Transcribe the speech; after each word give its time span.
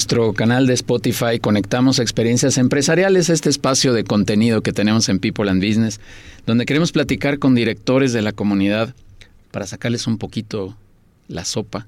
nuestro 0.00 0.32
canal 0.32 0.66
de 0.66 0.72
Spotify 0.72 1.38
Conectamos 1.38 1.98
Experiencias 1.98 2.56
Empresariales, 2.56 3.28
este 3.28 3.50
espacio 3.50 3.92
de 3.92 4.02
contenido 4.02 4.62
que 4.62 4.72
tenemos 4.72 5.10
en 5.10 5.18
People 5.18 5.50
and 5.50 5.62
Business, 5.62 6.00
donde 6.46 6.64
queremos 6.64 6.90
platicar 6.90 7.38
con 7.38 7.54
directores 7.54 8.14
de 8.14 8.22
la 8.22 8.32
comunidad 8.32 8.94
para 9.50 9.66
sacarles 9.66 10.06
un 10.06 10.16
poquito 10.16 10.74
la 11.28 11.44
sopa, 11.44 11.86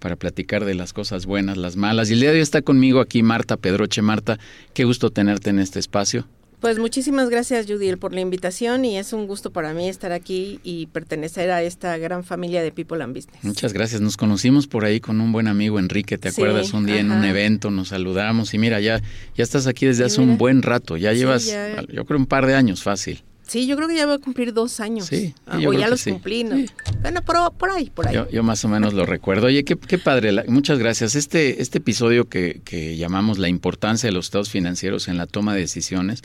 para 0.00 0.16
platicar 0.16 0.64
de 0.64 0.74
las 0.74 0.92
cosas 0.92 1.24
buenas, 1.24 1.56
las 1.56 1.76
malas. 1.76 2.10
Y 2.10 2.14
el 2.14 2.20
día 2.20 2.30
de 2.30 2.38
hoy 2.38 2.42
está 2.42 2.62
conmigo 2.62 2.98
aquí 2.98 3.22
Marta 3.22 3.56
Pedroche. 3.56 4.02
Marta, 4.02 4.40
qué 4.74 4.82
gusto 4.82 5.10
tenerte 5.10 5.50
en 5.50 5.60
este 5.60 5.78
espacio. 5.78 6.26
Pues 6.62 6.78
muchísimas 6.78 7.28
gracias, 7.28 7.66
Judiel, 7.66 7.98
por 7.98 8.14
la 8.14 8.20
invitación 8.20 8.84
y 8.84 8.96
es 8.96 9.12
un 9.12 9.26
gusto 9.26 9.50
para 9.50 9.74
mí 9.74 9.88
estar 9.88 10.12
aquí 10.12 10.60
y 10.62 10.86
pertenecer 10.86 11.50
a 11.50 11.60
esta 11.60 11.98
gran 11.98 12.22
familia 12.22 12.62
de 12.62 12.70
People 12.70 13.02
and 13.02 13.16
Business. 13.16 13.42
Muchas 13.42 13.72
gracias. 13.72 14.00
Nos 14.00 14.16
conocimos 14.16 14.68
por 14.68 14.84
ahí 14.84 15.00
con 15.00 15.20
un 15.20 15.32
buen 15.32 15.48
amigo, 15.48 15.80
Enrique, 15.80 16.18
¿te 16.18 16.28
acuerdas? 16.28 16.72
Un 16.72 16.86
día 16.86 17.00
en 17.00 17.10
un 17.10 17.24
evento 17.24 17.72
nos 17.72 17.88
saludamos 17.88 18.54
y 18.54 18.58
mira, 18.58 18.78
ya, 18.78 19.02
ya 19.34 19.42
estás 19.42 19.66
aquí 19.66 19.86
desde 19.86 20.04
hace 20.04 20.20
un 20.20 20.38
buen 20.38 20.62
rato. 20.62 20.96
Ya 20.96 21.12
llevas, 21.12 21.52
yo 21.92 22.04
creo, 22.04 22.16
un 22.16 22.26
par 22.26 22.46
de 22.46 22.54
años 22.54 22.80
fácil. 22.84 23.24
Sí, 23.46 23.66
yo 23.66 23.76
creo 23.76 23.88
que 23.88 23.96
ya 23.96 24.06
voy 24.06 24.14
a 24.14 24.18
cumplir 24.18 24.52
dos 24.52 24.80
años. 24.80 25.06
Sí. 25.06 25.34
Ah, 25.46 25.58
o 25.66 25.72
ya 25.72 25.88
los 25.88 26.04
cumplí, 26.04 26.44
¿no? 26.44 26.56
Bueno, 27.02 27.20
pero 27.26 27.50
por 27.50 27.70
ahí, 27.70 27.90
por 27.90 28.08
ahí. 28.08 28.16
Yo, 28.30 28.42
más 28.42 28.64
o 28.64 28.68
menos 28.68 28.94
lo 28.94 29.04
recuerdo. 29.04 29.48
Oye, 29.48 29.64
qué, 29.64 29.76
qué 29.76 29.98
padre. 29.98 30.44
muchas 30.48 30.78
gracias. 30.78 31.14
Este, 31.14 31.60
este 31.60 31.78
episodio 31.78 32.28
que, 32.28 32.60
que 32.64 32.96
llamamos 32.96 33.38
La 33.38 33.48
importancia 33.48 34.08
de 34.08 34.12
los 34.12 34.26
estados 34.26 34.50
financieros 34.50 35.08
en 35.08 35.18
la 35.18 35.26
toma 35.26 35.54
de 35.54 35.60
decisiones 35.60 36.22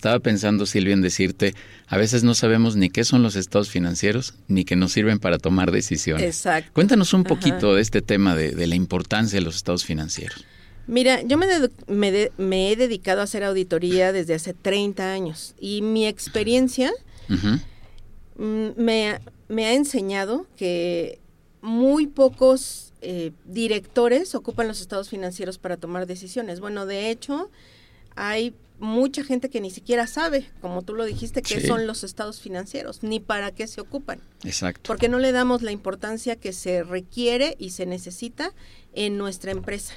estaba 0.00 0.18
pensando, 0.18 0.64
Silvia, 0.64 0.94
en 0.94 1.02
decirte, 1.02 1.54
a 1.86 1.98
veces 1.98 2.24
no 2.24 2.34
sabemos 2.34 2.74
ni 2.74 2.88
qué 2.88 3.04
son 3.04 3.22
los 3.22 3.36
estados 3.36 3.68
financieros, 3.68 4.32
ni 4.48 4.64
que 4.64 4.74
nos 4.74 4.92
sirven 4.92 5.18
para 5.18 5.36
tomar 5.36 5.72
decisiones. 5.72 6.24
Exacto. 6.24 6.70
Cuéntanos 6.72 7.12
un 7.12 7.24
poquito 7.24 7.74
de 7.74 7.82
este 7.82 8.00
tema 8.00 8.34
de, 8.34 8.66
la 8.66 8.74
importancia 8.74 9.38
de 9.38 9.44
los 9.44 9.56
estados 9.56 9.84
financieros. 9.84 10.46
Mira, 10.90 11.22
yo 11.22 11.38
me, 11.38 11.46
me, 12.36 12.72
he 12.72 12.74
dedicado 12.74 13.20
a 13.20 13.24
hacer 13.24 13.44
auditoría 13.44 14.10
desde 14.10 14.34
hace 14.34 14.54
30 14.54 15.12
años 15.12 15.54
y 15.60 15.82
mi 15.82 16.04
experiencia 16.08 16.90
mm, 17.28 18.70
me, 18.76 19.20
me, 19.46 19.66
ha 19.66 19.74
enseñado 19.74 20.46
que 20.56 21.20
muy 21.62 22.08
pocos 22.08 22.92
eh, 23.02 23.30
directores 23.44 24.34
ocupan 24.34 24.66
los 24.66 24.80
estados 24.80 25.08
financieros 25.08 25.58
para 25.58 25.76
tomar 25.76 26.08
decisiones. 26.08 26.58
Bueno, 26.58 26.86
de 26.86 27.10
hecho, 27.10 27.52
hay 28.16 28.52
mucha 28.80 29.22
gente 29.22 29.50
que 29.50 29.60
ni 29.60 29.70
siquiera 29.70 30.06
sabe, 30.06 30.46
como 30.60 30.82
tú 30.82 30.94
lo 30.94 31.04
dijiste, 31.04 31.42
qué 31.42 31.60
son 31.60 31.86
los 31.86 32.02
estados 32.02 32.40
financieros, 32.40 33.02
ni 33.02 33.20
para 33.20 33.52
qué 33.52 33.66
se 33.66 33.80
ocupan. 33.80 34.20
Exacto. 34.44 34.82
Porque 34.86 35.08
no 35.08 35.18
le 35.18 35.32
damos 35.32 35.62
la 35.62 35.70
importancia 35.70 36.36
que 36.36 36.52
se 36.52 36.82
requiere 36.82 37.56
y 37.58 37.70
se 37.70 37.86
necesita 37.86 38.52
en 38.94 39.18
nuestra 39.18 39.52
empresa. 39.52 39.94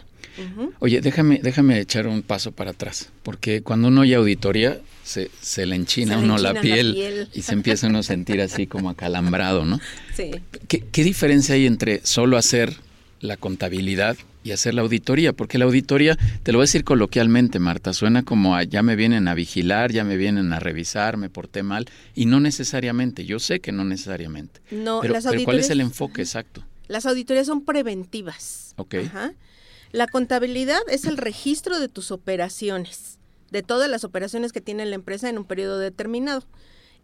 Oye, 0.79 1.01
déjame, 1.01 1.39
déjame 1.41 1.79
echar 1.79 2.07
un 2.07 2.21
paso 2.21 2.51
para 2.51 2.71
atrás, 2.71 3.09
porque 3.23 3.61
cuando 3.61 3.87
uno 3.87 4.01
oye 4.01 4.15
auditoría, 4.15 4.79
se, 5.03 5.29
se 5.41 5.65
le 5.65 5.75
enchina 5.75 6.17
uno 6.17 6.37
la, 6.37 6.59
piel 6.59 7.27
y 7.33 7.41
se 7.41 7.53
empieza 7.53 7.87
uno 7.87 7.99
a 7.99 8.03
sentir 8.03 8.41
así 8.41 8.67
como 8.67 8.89
acalambrado, 8.89 9.65
¿no? 9.65 9.79
Sí. 10.15 10.31
¿Qué, 10.67 10.79
¿Qué 10.79 11.03
diferencia 11.03 11.55
hay 11.55 11.65
entre 11.65 12.05
solo 12.05 12.37
hacer 12.37 12.75
la 13.23 13.37
contabilidad 13.37 14.17
y 14.43 14.51
hacer 14.51 14.73
la 14.73 14.81
auditoría, 14.81 15.31
porque 15.31 15.57
la 15.57 15.65
auditoría, 15.65 16.17
te 16.43 16.51
lo 16.51 16.57
voy 16.57 16.63
a 16.63 16.67
decir 16.67 16.83
coloquialmente, 16.83 17.57
Marta, 17.59 17.93
suena 17.93 18.23
como 18.23 18.55
a 18.55 18.63
ya 18.63 18.83
me 18.83 18.97
vienen 18.97 19.29
a 19.29 19.33
vigilar, 19.33 19.93
ya 19.93 20.03
me 20.03 20.17
vienen 20.17 20.51
a 20.51 20.59
revisar, 20.59 21.15
me 21.15 21.29
porté 21.29 21.63
mal, 21.63 21.85
y 22.13 22.25
no 22.25 22.41
necesariamente, 22.41 23.25
yo 23.25 23.39
sé 23.39 23.61
que 23.61 23.71
no 23.71 23.85
necesariamente. 23.85 24.59
No, 24.71 24.99
pero, 25.01 25.15
¿cuál 25.45 25.59
es 25.59 25.69
el 25.69 25.79
enfoque 25.79 26.21
exacto? 26.21 26.65
Las 26.87 27.05
auditorías 27.05 27.47
son 27.47 27.63
preventivas. 27.63 28.73
Ok. 28.75 28.95
La 29.93 30.07
contabilidad 30.07 30.81
es 30.89 31.05
el 31.05 31.15
registro 31.15 31.79
de 31.79 31.87
tus 31.87 32.11
operaciones, 32.11 33.19
de 33.51 33.63
todas 33.63 33.89
las 33.89 34.03
operaciones 34.03 34.51
que 34.51 34.59
tiene 34.59 34.85
la 34.85 34.95
empresa 34.95 35.29
en 35.29 35.37
un 35.37 35.45
periodo 35.45 35.79
determinado. 35.79 36.43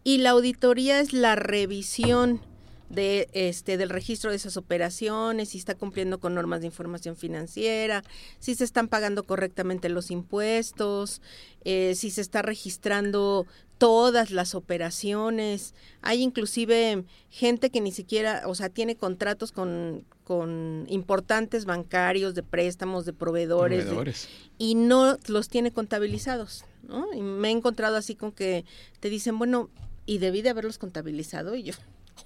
Y 0.04 0.18
la 0.18 0.30
auditoría 0.30 1.00
es 1.00 1.12
la 1.12 1.34
revisión 1.34 2.40
de 2.90 3.28
este 3.32 3.76
del 3.76 3.88
registro 3.88 4.30
de 4.30 4.36
esas 4.36 4.56
operaciones, 4.56 5.50
si 5.50 5.58
está 5.58 5.74
cumpliendo 5.74 6.18
con 6.18 6.34
normas 6.34 6.60
de 6.60 6.66
información 6.66 7.16
financiera, 7.16 8.02
si 8.40 8.54
se 8.54 8.64
están 8.64 8.88
pagando 8.88 9.22
correctamente 9.22 9.88
los 9.88 10.10
impuestos, 10.10 11.22
eh, 11.64 11.94
si 11.94 12.10
se 12.10 12.20
está 12.20 12.42
registrando 12.42 13.46
todas 13.78 14.30
las 14.30 14.54
operaciones. 14.54 15.74
Hay 16.02 16.20
inclusive 16.22 17.04
gente 17.30 17.70
que 17.70 17.80
ni 17.80 17.92
siquiera, 17.92 18.42
o 18.46 18.54
sea, 18.54 18.68
tiene 18.68 18.96
contratos 18.96 19.52
con, 19.52 20.04
con 20.24 20.84
importantes 20.88 21.64
bancarios 21.64 22.34
de 22.34 22.42
préstamos, 22.42 23.06
de 23.06 23.12
proveedores, 23.12 24.28
y 24.58 24.74
no 24.74 25.16
los 25.28 25.48
tiene 25.48 25.70
contabilizados. 25.70 26.64
¿no? 26.82 27.06
Y 27.14 27.22
me 27.22 27.48
he 27.48 27.52
encontrado 27.52 27.96
así 27.96 28.16
con 28.16 28.32
que 28.32 28.64
te 28.98 29.08
dicen, 29.08 29.38
bueno, 29.38 29.70
y 30.06 30.18
debí 30.18 30.42
de 30.42 30.50
haberlos 30.50 30.76
contabilizado 30.76 31.54
y 31.54 31.62
yo 31.62 31.74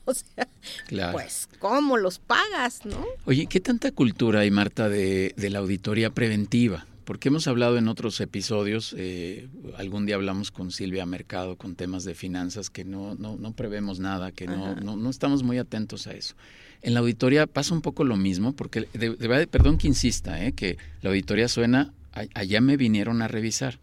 O 0.05 0.15
sea, 0.15 1.13
pues, 1.13 1.49
¿cómo 1.59 1.97
los 1.97 2.19
pagas, 2.19 2.85
no? 2.85 3.05
Oye, 3.25 3.47
¿qué 3.47 3.61
tanta 3.61 3.91
cultura 3.93 4.41
hay, 4.41 4.51
Marta, 4.51 4.89
de, 4.89 5.35
la 5.37 5.59
auditoría 5.59 6.11
preventiva? 6.11 6.87
Porque 7.05 7.29
hemos 7.29 7.47
hablado 7.49 7.77
en 7.77 7.89
otros 7.89 8.21
episodios, 8.21 8.95
eh, 8.97 9.49
algún 9.77 10.07
día 10.07 10.15
hablamos 10.15 10.51
con 10.51 10.71
Silvia 10.71 11.05
Mercado 11.05 11.57
con 11.57 11.75
temas 11.75 12.05
de 12.05 12.15
finanzas 12.15 12.71
que 12.71 12.85
no, 12.85 13.15
no, 13.15 13.37
no 13.37 13.53
prevemos 13.53 14.01
nada, 14.01 14.33
que 14.33 14.47
no, 14.47 14.75
no, 14.77 15.11
estamos 15.11 15.43
muy 15.43 15.59
atentos 15.59 16.07
a 16.07 16.13
eso. 16.13 16.35
En 16.81 16.95
la 16.95 17.01
auditoría 17.01 17.47
pasa 17.47 17.75
un 17.75 17.83
poco 17.83 18.05
lo 18.05 18.17
mismo, 18.17 18.55
porque, 18.55 18.89
de, 18.95 19.47
perdón 19.49 19.77
que 19.77 19.87
insista, 19.87 20.45
eh, 20.45 20.53
que 20.53 20.79
la 21.03 21.11
auditoría 21.11 21.49
suena, 21.49 21.93
allá 22.13 22.61
me 22.61 22.77
vinieron 22.77 23.21
a 23.21 23.29
revisar. 23.29 23.79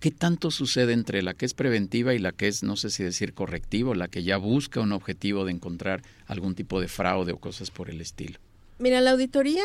¿Qué 0.00 0.10
tanto 0.10 0.50
sucede 0.50 0.94
entre 0.94 1.22
la 1.22 1.34
que 1.34 1.44
es 1.44 1.52
preventiva 1.52 2.14
y 2.14 2.18
la 2.18 2.32
que 2.32 2.48
es, 2.48 2.62
no 2.62 2.76
sé 2.76 2.88
si 2.88 3.04
decir 3.04 3.34
correctivo, 3.34 3.94
la 3.94 4.08
que 4.08 4.22
ya 4.22 4.38
busca 4.38 4.80
un 4.80 4.92
objetivo 4.92 5.44
de 5.44 5.52
encontrar 5.52 6.00
algún 6.26 6.54
tipo 6.54 6.80
de 6.80 6.88
fraude 6.88 7.32
o 7.32 7.36
cosas 7.38 7.70
por 7.70 7.90
el 7.90 8.00
estilo? 8.00 8.38
Mira, 8.78 9.02
la 9.02 9.10
auditoría, 9.10 9.62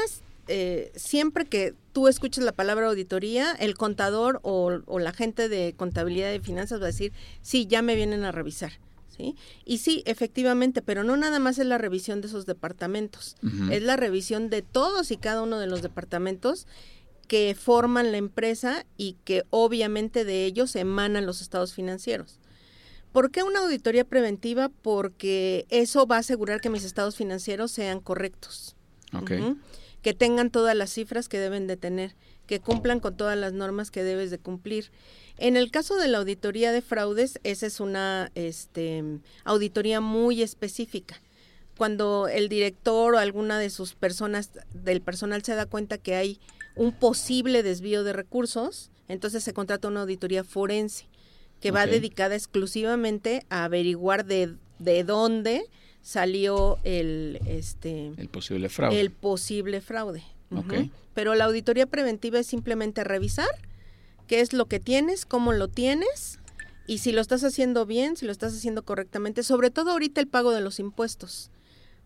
eh, 0.49 0.91
siempre 0.93 1.45
que 1.45 1.73
tú 1.93 2.09
escuches 2.09 2.43
la 2.43 2.51
palabra 2.51 2.87
auditoría, 2.87 3.53
el 3.53 3.75
contador 3.75 4.41
o, 4.43 4.81
la 4.99 5.13
gente 5.13 5.47
de 5.47 5.73
contabilidad 5.77 6.29
de 6.29 6.41
finanzas 6.41 6.81
va 6.81 6.83
a 6.83 6.87
decir, 6.87 7.13
sí, 7.41 7.65
ya 7.65 7.81
me 7.81 7.95
vienen 7.95 8.25
a 8.25 8.33
revisar. 8.33 8.73
¿Sí? 9.15 9.37
Y 9.63 9.77
sí, 9.77 10.03
efectivamente, 10.05 10.81
pero 10.81 11.05
no 11.05 11.15
nada 11.15 11.39
más 11.39 11.57
es 11.57 11.65
la 11.65 11.77
revisión 11.77 12.19
de 12.19 12.27
esos 12.27 12.45
departamentos, 12.45 13.37
es 13.71 13.81
la 13.81 13.95
revisión 13.95 14.49
de 14.49 14.61
todos 14.61 15.09
y 15.09 15.15
cada 15.15 15.41
uno 15.41 15.57
de 15.57 15.67
los 15.67 15.81
departamentos 15.81 16.67
que 17.27 17.55
forman 17.55 18.11
la 18.11 18.17
empresa 18.17 18.85
y 18.97 19.17
que 19.23 19.43
obviamente 19.49 20.25
de 20.25 20.45
ellos 20.45 20.75
emanan 20.75 21.25
los 21.25 21.41
estados 21.41 21.73
financieros. 21.73 22.39
¿Por 23.11 23.31
qué 23.31 23.43
una 23.43 23.61
auditoría 23.61 24.03
preventiva? 24.03 24.69
Porque 24.81 25.65
eso 25.69 26.05
va 26.05 26.17
a 26.17 26.19
asegurar 26.19 26.59
que 26.59 26.69
mis 26.69 26.83
estados 26.83 27.15
financieros 27.15 27.71
sean 27.71 28.01
correctos. 28.01 28.75
Que 30.01 30.13
tengan 30.13 30.49
todas 30.51 30.75
las 30.75 30.91
cifras 30.91 31.29
que 31.29 31.39
deben 31.39 31.65
de 31.65 31.77
tener, 31.77 32.15
que 32.45 32.59
cumplan 32.59 32.99
con 32.99 33.15
todas 33.15 33.37
las 33.37 33.53
normas 33.53 33.89
que 33.89 34.03
debes 34.03 34.31
de 34.31 34.37
cumplir. 34.37 34.91
En 35.37 35.55
el 35.55 35.71
caso 35.71 35.95
de 35.95 36.09
la 36.09 36.17
auditoría 36.17 36.73
de 36.73 36.81
fraudes, 36.81 37.39
esa 37.43 37.65
es 37.65 37.79
una 37.79 38.31
este, 38.35 39.03
auditoría 39.45 40.01
muy 40.01 40.41
específica. 40.41 41.21
Cuando 41.77 42.27
el 42.27 42.49
director 42.49 43.15
o 43.15 43.17
alguna 43.17 43.57
de 43.59 43.69
sus 43.69 43.95
personas 43.95 44.51
del 44.73 45.01
personal 45.01 45.41
se 45.43 45.55
da 45.55 45.65
cuenta 45.65 45.97
que 45.97 46.15
hay 46.15 46.39
un 46.75 46.91
posible 46.91 47.63
desvío 47.63 48.03
de 48.03 48.13
recursos, 48.13 48.91
entonces 49.07 49.43
se 49.43 49.53
contrata 49.53 49.87
una 49.87 50.01
auditoría 50.01 50.43
forense 50.43 51.07
que 51.61 51.71
va 51.71 51.85
dedicada 51.85 52.35
exclusivamente 52.35 53.45
a 53.49 53.63
averiguar 53.63 54.25
de, 54.25 54.55
de 54.79 55.03
dónde 55.03 55.65
salió 56.01 56.77
el 56.83 57.39
este 57.47 58.11
el 58.17 58.29
posible 58.29 58.69
fraude. 58.69 58.99
El 58.99 59.09
posible 59.11 59.81
fraude. 59.81 60.23
Pero 61.13 61.33
la 61.33 61.45
auditoría 61.45 61.87
preventiva 61.87 62.39
es 62.39 62.47
simplemente 62.47 63.03
revisar 63.03 63.49
qué 64.27 64.41
es 64.41 64.53
lo 64.53 64.67
que 64.67 64.79
tienes, 64.79 65.25
cómo 65.25 65.53
lo 65.53 65.67
tienes 65.67 66.39
y 66.87 66.99
si 66.99 67.11
lo 67.11 67.21
estás 67.21 67.43
haciendo 67.43 67.85
bien, 67.85 68.15
si 68.15 68.25
lo 68.25 68.31
estás 68.31 68.53
haciendo 68.53 68.83
correctamente, 68.83 69.43
sobre 69.43 69.71
todo 69.71 69.91
ahorita 69.91 70.21
el 70.21 70.27
pago 70.27 70.51
de 70.51 70.61
los 70.61 70.79
impuestos, 70.79 71.49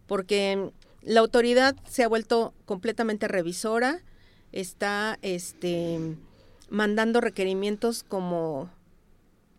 porque 0.07 0.71
la 1.01 1.19
autoridad 1.19 1.75
se 1.87 2.03
ha 2.03 2.07
vuelto 2.07 2.53
completamente 2.65 3.27
revisora, 3.27 4.01
está 4.51 5.17
este 5.21 6.17
mandando 6.69 7.21
requerimientos 7.21 8.03
como 8.03 8.69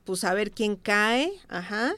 pues 0.05 0.25
a 0.25 0.35
ver 0.35 0.51
quién 0.51 0.77
cae, 0.77 1.33
ajá. 1.49 1.95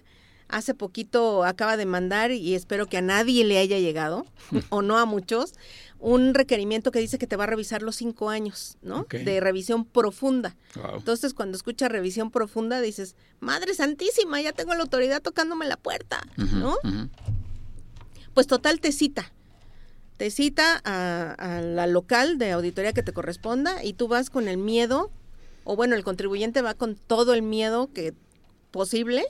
Hace 0.48 0.74
poquito 0.74 1.44
acaba 1.44 1.78
de 1.78 1.86
mandar 1.86 2.30
y 2.30 2.54
espero 2.54 2.86
que 2.86 2.98
a 2.98 3.00
nadie 3.00 3.42
le 3.42 3.56
haya 3.56 3.78
llegado, 3.78 4.26
o 4.68 4.82
no 4.82 4.98
a 4.98 5.06
muchos, 5.06 5.54
un 5.98 6.34
requerimiento 6.34 6.90
que 6.90 6.98
dice 6.98 7.16
que 7.16 7.26
te 7.26 7.36
va 7.36 7.44
a 7.44 7.46
revisar 7.46 7.80
los 7.80 7.96
cinco 7.96 8.28
años, 8.28 8.76
¿no? 8.82 9.06
De 9.08 9.40
revisión 9.40 9.86
profunda. 9.86 10.54
Entonces, 10.94 11.32
cuando 11.32 11.56
escuchas 11.56 11.90
revisión 11.90 12.30
profunda, 12.30 12.82
dices, 12.82 13.16
Madre 13.40 13.72
Santísima, 13.72 14.42
ya 14.42 14.52
tengo 14.52 14.74
la 14.74 14.82
autoridad 14.82 15.22
tocándome 15.22 15.66
la 15.66 15.78
puerta, 15.78 16.20
¿no? 16.36 16.76
Pues 18.34 18.46
total 18.46 18.80
te 18.80 18.92
cita. 18.92 19.32
Te 20.22 20.30
cita 20.30 20.80
a, 20.84 21.32
a, 21.32 21.60
la 21.62 21.88
local 21.88 22.38
de 22.38 22.52
auditoría 22.52 22.92
que 22.92 23.02
te 23.02 23.12
corresponda 23.12 23.82
y 23.82 23.94
tú 23.94 24.06
vas 24.06 24.30
con 24.30 24.46
el 24.46 24.56
miedo, 24.56 25.10
o 25.64 25.74
bueno, 25.74 25.96
el 25.96 26.04
contribuyente 26.04 26.62
va 26.62 26.74
con 26.74 26.94
todo 26.94 27.34
el 27.34 27.42
miedo 27.42 27.92
que 27.92 28.14
posible 28.70 29.24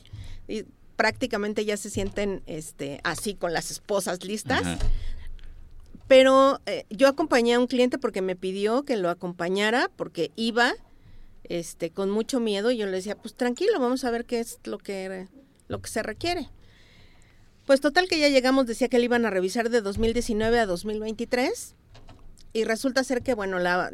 y 0.48 0.66
prácticamente 0.96 1.64
ya 1.64 1.78
se 1.78 1.88
sienten 1.88 2.42
este, 2.44 3.00
así 3.04 3.32
con 3.34 3.54
las 3.54 3.70
esposas 3.70 4.22
listas. 4.22 4.64
Pero 6.08 6.60
eh, 6.66 6.84
yo 6.90 7.08
acompañé 7.08 7.54
a 7.54 7.58
un 7.58 7.68
cliente 7.68 7.96
porque 7.96 8.20
me 8.20 8.36
pidió 8.36 8.82
que 8.82 8.98
lo 8.98 9.08
acompañara 9.08 9.90
porque 9.96 10.30
iba 10.36 10.74
este, 11.44 11.88
con 11.88 12.10
mucho 12.10 12.38
miedo 12.38 12.70
y 12.70 12.76
yo 12.76 12.84
le 12.84 12.92
decía, 12.92 13.16
pues 13.16 13.34
tranquilo, 13.34 13.80
vamos 13.80 14.04
a 14.04 14.10
ver 14.10 14.26
qué 14.26 14.40
es 14.40 14.60
lo 14.64 14.76
que, 14.76 15.26
lo 15.68 15.80
que 15.80 15.88
se 15.88 16.02
requiere. 16.02 16.50
Pues 17.67 17.81
total 17.81 18.09
que 18.09 18.19
ya 18.19 18.29
llegamos, 18.29 18.67
decía 18.67 18.88
que 18.88 18.99
le 18.99 19.05
iban 19.05 19.25
a 19.25 19.31
revisar 19.31 19.70
de 19.70 19.81
2019 19.81 20.59
a 20.59 20.67
2023 20.67 21.75
y 22.53 22.64
resulta 22.64 23.05
ser 23.05 23.23
que, 23.23 23.35
bueno, 23.35 23.59
la, 23.59 23.91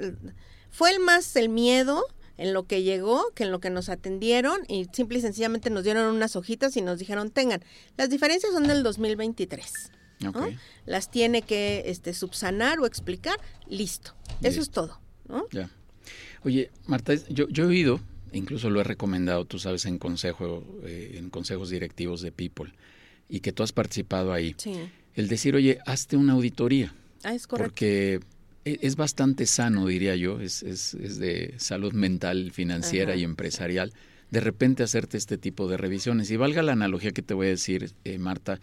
fue 0.70 0.90
el 0.90 1.00
más 1.00 1.36
el 1.36 1.48
miedo 1.48 2.04
en 2.38 2.52
lo 2.52 2.66
que 2.66 2.82
llegó 2.82 3.32
que 3.34 3.44
en 3.44 3.50
lo 3.50 3.60
que 3.60 3.68
nos 3.68 3.88
atendieron 3.88 4.60
y 4.68 4.86
simple 4.92 5.18
y 5.18 5.20
sencillamente 5.20 5.70
nos 5.70 5.84
dieron 5.84 6.14
unas 6.14 6.36
hojitas 6.36 6.76
y 6.76 6.82
nos 6.82 6.98
dijeron, 6.98 7.30
tengan, 7.30 7.62
las 7.96 8.08
diferencias 8.08 8.52
son 8.52 8.66
del 8.66 8.82
2023. 8.82 9.92
Las 10.86 11.10
tiene 11.10 11.42
que 11.42 11.84
este, 11.86 12.12
subsanar 12.12 12.80
o 12.80 12.86
explicar, 12.86 13.38
listo. 13.68 14.14
Eso 14.42 14.60
es 14.60 14.70
todo. 14.70 15.00
¿no? 15.28 15.46
Oye, 16.44 16.70
Marta, 16.86 17.14
yo, 17.28 17.48
yo 17.48 17.64
he 17.64 17.66
oído, 17.66 18.00
incluso 18.32 18.70
lo 18.70 18.80
he 18.80 18.84
recomendado, 18.84 19.44
tú 19.44 19.58
sabes, 19.58 19.84
en 19.86 19.98
consejo, 19.98 20.64
eh, 20.84 21.16
en 21.16 21.30
consejos 21.30 21.70
directivos 21.70 22.22
de 22.22 22.32
People, 22.32 22.72
y 23.28 23.40
que 23.40 23.52
tú 23.52 23.62
has 23.62 23.72
participado 23.72 24.32
ahí. 24.32 24.54
Sí. 24.58 24.74
El 25.14 25.28
decir, 25.28 25.54
oye, 25.54 25.78
hazte 25.86 26.16
una 26.16 26.34
auditoría. 26.34 26.94
Ah, 27.24 27.34
es 27.34 27.46
correcto. 27.46 27.70
Porque 27.70 28.20
e, 28.64 28.78
es 28.82 28.96
bastante 28.96 29.46
sano, 29.46 29.86
diría 29.86 30.14
yo, 30.16 30.40
es, 30.40 30.62
es, 30.62 30.94
es 30.94 31.18
de 31.18 31.54
salud 31.58 31.92
mental, 31.92 32.50
financiera 32.52 33.16
y 33.16 33.24
empresarial, 33.24 33.92
de 34.30 34.40
repente 34.40 34.82
hacerte 34.82 35.16
este 35.16 35.38
tipo 35.38 35.68
de 35.68 35.76
revisiones. 35.76 36.30
Y 36.30 36.36
valga 36.36 36.62
la 36.62 36.72
analogía 36.72 37.12
que 37.12 37.22
te 37.22 37.34
voy 37.34 37.46
a 37.46 37.50
decir, 37.50 37.92
eh, 38.04 38.18
Marta, 38.18 38.60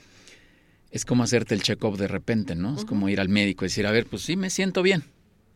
es 0.92 1.06
como 1.06 1.24
hacerte 1.24 1.56
el 1.56 1.62
check-up 1.62 1.98
de 1.98 2.08
repente, 2.08 2.56
¿no? 2.56 2.78
Es 2.78 2.86
como 2.86 3.10
ir 3.10 3.20
al 3.20 3.30
médico 3.30 3.66
y 3.66 3.68
decir, 3.68 3.86
a 3.86 3.92
ver, 3.92 4.06
pues 4.06 4.22
sí, 4.22 4.38
me 4.38 4.50
siento 4.50 4.82
bien, 4.82 5.04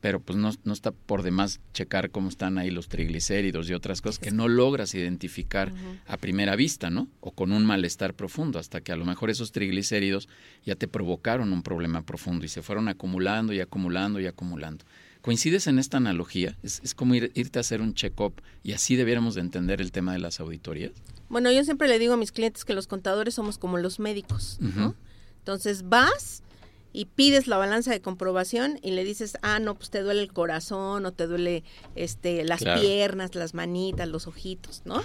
pero 0.01 0.19
pues 0.19 0.37
no, 0.37 0.51
no 0.63 0.73
está 0.73 0.91
por 0.91 1.23
demás 1.23 1.59
checar 1.73 2.09
cómo 2.09 2.29
están 2.29 2.57
ahí 2.57 2.69
los 2.69 2.87
triglicéridos 2.87 3.69
y 3.69 3.73
otras 3.73 4.01
cosas 4.01 4.19
que 4.19 4.31
no 4.31 4.47
logras 4.47 4.95
identificar 4.95 5.71
a 6.07 6.17
primera 6.17 6.55
vista, 6.55 6.89
¿no? 6.89 7.07
O 7.19 7.31
con 7.31 7.51
un 7.51 7.65
malestar 7.65 8.13
profundo, 8.13 8.59
hasta 8.59 8.81
que 8.81 8.91
a 8.91 8.95
lo 8.95 9.05
mejor 9.05 9.29
esos 9.29 9.51
triglicéridos 9.51 10.29
ya 10.65 10.75
te 10.75 10.87
provocaron 10.87 11.51
un 11.51 11.63
problema 11.63 12.01
profundo 12.01 12.45
y 12.45 12.49
se 12.49 12.61
fueron 12.61 12.87
acumulando 12.87 13.53
y 13.53 13.59
acumulando 13.59 14.19
y 14.19 14.27
acumulando. 14.27 14.85
¿Coincides 15.21 15.67
en 15.67 15.79
esta 15.79 15.97
analogía? 15.97 16.57
Es, 16.63 16.79
es 16.83 16.95
como 16.95 17.13
irte 17.15 17.59
a 17.59 17.61
hacer 17.61 17.81
un 17.81 17.93
check-up 17.93 18.41
y 18.63 18.71
así 18.71 18.95
debiéramos 18.95 19.35
de 19.35 19.41
entender 19.41 19.81
el 19.81 19.91
tema 19.91 20.13
de 20.13 20.19
las 20.19 20.39
auditorías. 20.39 20.91
Bueno, 21.27 21.51
yo 21.51 21.63
siempre 21.65 21.89
le 21.89 21.99
digo 21.99 22.13
a 22.13 22.17
mis 22.17 22.31
clientes 22.31 22.63
que 22.63 22.73
los 22.73 22.87
contadores 22.87 23.35
somos 23.35 23.57
como 23.57 23.77
los 23.77 23.99
médicos, 23.99 24.57
¿no? 24.61 24.95
Entonces 25.39 25.89
vas 25.89 26.41
y 26.91 27.05
pides 27.05 27.47
la 27.47 27.57
balanza 27.57 27.91
de 27.91 28.01
comprobación 28.01 28.79
y 28.81 28.91
le 28.91 29.03
dices, 29.03 29.37
ah, 29.41 29.59
no, 29.59 29.75
pues 29.75 29.89
te 29.89 30.01
duele 30.01 30.21
el 30.21 30.33
corazón 30.33 31.05
o 31.05 31.11
te 31.11 31.27
duele 31.27 31.63
este, 31.95 32.43
las 32.43 32.63
piernas, 32.63 33.35
las 33.35 33.53
manitas, 33.53 34.07
los 34.07 34.27
ojitos, 34.27 34.81
¿no? 34.85 35.01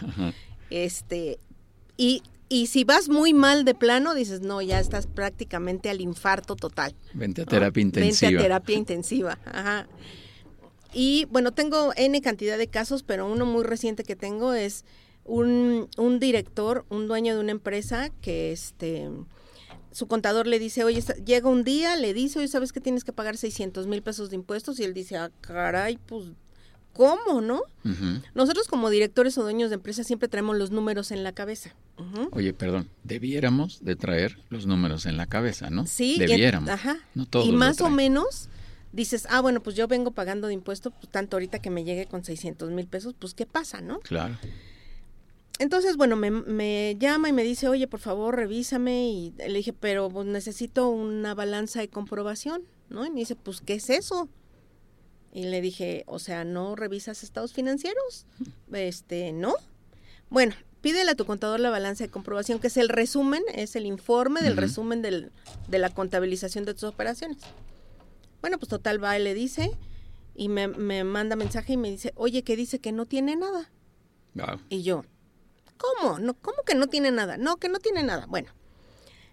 Este, 0.71 1.39
y, 1.97 2.23
y 2.49 2.69
si 2.69 2.85
vas 2.85 3.09
muy 3.09 3.35
mal 3.35 3.65
de 3.65 3.75
plano, 3.75 4.15
dices, 4.15 4.41
no, 4.41 4.63
ya 4.63 4.81
estás 4.81 5.07
prácticamente 5.07 5.91
al 5.91 6.01
infarto 6.01 6.57
total. 6.57 6.95
Vente 7.13 7.43
a 7.43 7.45
terapia 7.45 7.83
intensiva. 7.83 8.31
Vente 8.31 8.39
a 8.39 8.43
terapia 8.43 8.77
intensiva, 8.77 9.39
ajá. 9.45 9.87
Y 10.93 11.27
bueno, 11.27 11.53
tengo 11.53 11.93
N 11.97 12.21
cantidad 12.23 12.57
de 12.57 12.69
casos, 12.69 13.03
pero 13.03 13.31
uno 13.31 13.47
muy 13.47 13.65
reciente 13.65 14.05
que 14.05 14.17
tengo 14.17 14.55
es 14.55 14.85
un, 15.25 15.89
un 15.97 16.21
director, 16.21 16.87
un 16.89 17.09
dueño 17.09 17.35
de 17.35 17.41
una 17.41 17.51
empresa 17.51 18.11
que 18.21 18.53
este 18.53 19.11
su 19.95 20.09
contador 20.09 20.49
le 20.49 20.59
dice, 20.59 20.83
oye, 20.83 21.01
llega 21.25 21.49
un 21.49 21.63
día, 21.63 21.95
le 21.95 22.13
dice, 22.15 22.41
oye, 22.41 22.49
¿sabes 22.49 22.73
que 22.73 22.81
tienes 22.81 23.05
que 23.05 23.13
pagar 23.13 23.37
600 23.37 23.87
mil 23.87 24.03
pesos 24.03 24.29
de 24.29 24.35
impuestos? 24.35 24.81
Y 24.81 24.83
él 24.83 24.93
dice, 24.93 25.17
ah, 25.17 25.31
caray, 25.41 26.01
pues, 26.05 26.33
¿cómo, 26.93 27.41
no? 27.41 27.63
Nosotros 28.35 28.67
como 28.67 28.91
directores 28.91 29.39
o 29.39 29.45
dueños 29.45 29.71
de 29.71 29.75
empresas 29.75 30.05
siempre 30.05 30.29
traemos 30.29 30.57
los 30.59 30.73
números 30.73 31.13
en 31.13 31.23
la 31.23 31.31
cabeza. 31.31 31.77
Oye, 32.33 32.53
perdón, 32.53 32.91
debiéramos 33.05 33.85
de 33.85 33.95
traer 33.95 34.37
los 34.49 34.67
números 34.67 35.07
en 35.07 35.17
la 35.17 35.27
cabeza, 35.27 35.71
¿no? 35.71 35.87
Sí. 35.87 36.17
Debiéramos. 36.19 36.69
ajá. 36.71 36.99
y 37.45 37.53
más 37.53 37.81
o 37.81 37.89
menos 37.89 38.49
dices, 38.91 39.29
ah, 39.31 39.41
bueno, 39.41 39.63
pues 39.63 39.77
yo 39.77 39.87
vengo 39.87 40.11
pagando 40.11 40.49
de 40.49 40.55
impuestos, 40.55 40.93
pues, 40.99 41.09
tanto 41.09 41.37
ahorita 41.37 41.61
que 41.61 41.71
me 41.71 41.85
llegue 41.85 42.07
con 42.07 42.25
600 42.25 42.73
mil 42.73 42.89
pesos, 42.89 43.15
pues, 43.17 43.33
¿qué 43.33 43.47
pasa, 43.47 43.81
no? 43.81 44.01
Claro 44.01 44.37
entonces, 45.59 45.97
bueno, 45.97 46.17
me, 46.17 46.97
llama 46.99 47.29
y 47.29 47.33
me 47.33 47.45
dice, 47.45 47.69
oye, 47.69 47.87
por 47.87 48.01
favor, 48.01 48.35
revísame. 48.35 49.09
Y 49.09 49.35
le 49.37 49.55
dije, 49.55 49.73
pero 49.73 50.09
pues, 50.09 50.27
necesito 50.27 50.89
una 50.89 51.35
balanza 51.35 51.81
de 51.81 51.89
comprobación, 51.89 52.63
¿no? 52.89 53.07
Y 53.07 53.11
me 53.11 53.21
dice, 53.21 53.37
pues, 53.37 53.61
¿qué 53.61 53.75
es 53.75 53.89
eso? 53.89 54.29
Y 55.33 55.45
le 55.45 55.61
dije, 55.61 56.05
o 56.07 56.19
sea, 56.19 56.45
¿no 56.45 56.75
revisas 56.75 57.23
estados 57.23 57.53
financieros? 57.53 58.27
Este, 58.73 59.33
¿no? 59.33 59.55
Bueno, 60.29 60.55
pídele 60.81 61.13
a 61.13 61.15
tu 61.15 61.25
contador 61.25 61.61
la 61.61 61.71
balanza 61.71 62.05
de 62.05 62.11
comprobación, 62.11 62.59
que 62.59 62.67
es 62.67 62.77
el 62.77 62.89
resumen, 62.89 63.43
es 63.55 63.77
el 63.77 63.87
informe 63.87 64.43
del 64.43 64.57
resumen 64.57 65.03
del, 65.03 65.31
de 65.69 65.79
la 65.79 65.91
contabilización 65.91 66.65
de 66.65 66.75
tus 66.75 66.85
operaciones. 66.85 67.39
Bueno, 68.41 68.59
pues 68.59 68.69
total 68.69 69.03
va 69.03 69.19
y 69.19 69.23
le 69.23 69.35
dice, 69.35 69.71
y 70.35 70.49
me, 70.49 70.67
me 70.69 71.05
manda 71.05 71.37
mensaje 71.37 71.75
y 71.75 71.77
me 71.77 71.91
dice, 71.91 72.13
oye, 72.17 72.43
que 72.43 72.57
dice 72.57 72.81
que 72.81 72.93
no 72.93 73.07
tiene 73.07 73.37
nada. 73.37 73.71
Y 74.69 74.83
yo, 74.83 75.05
¿Cómo? 75.77 76.19
No, 76.19 76.35
¿Cómo 76.35 76.63
que 76.65 76.75
no 76.75 76.87
tiene 76.87 77.11
nada? 77.11 77.37
No, 77.37 77.57
que 77.57 77.69
no 77.69 77.79
tiene 77.79 78.03
nada. 78.03 78.27
Bueno, 78.27 78.51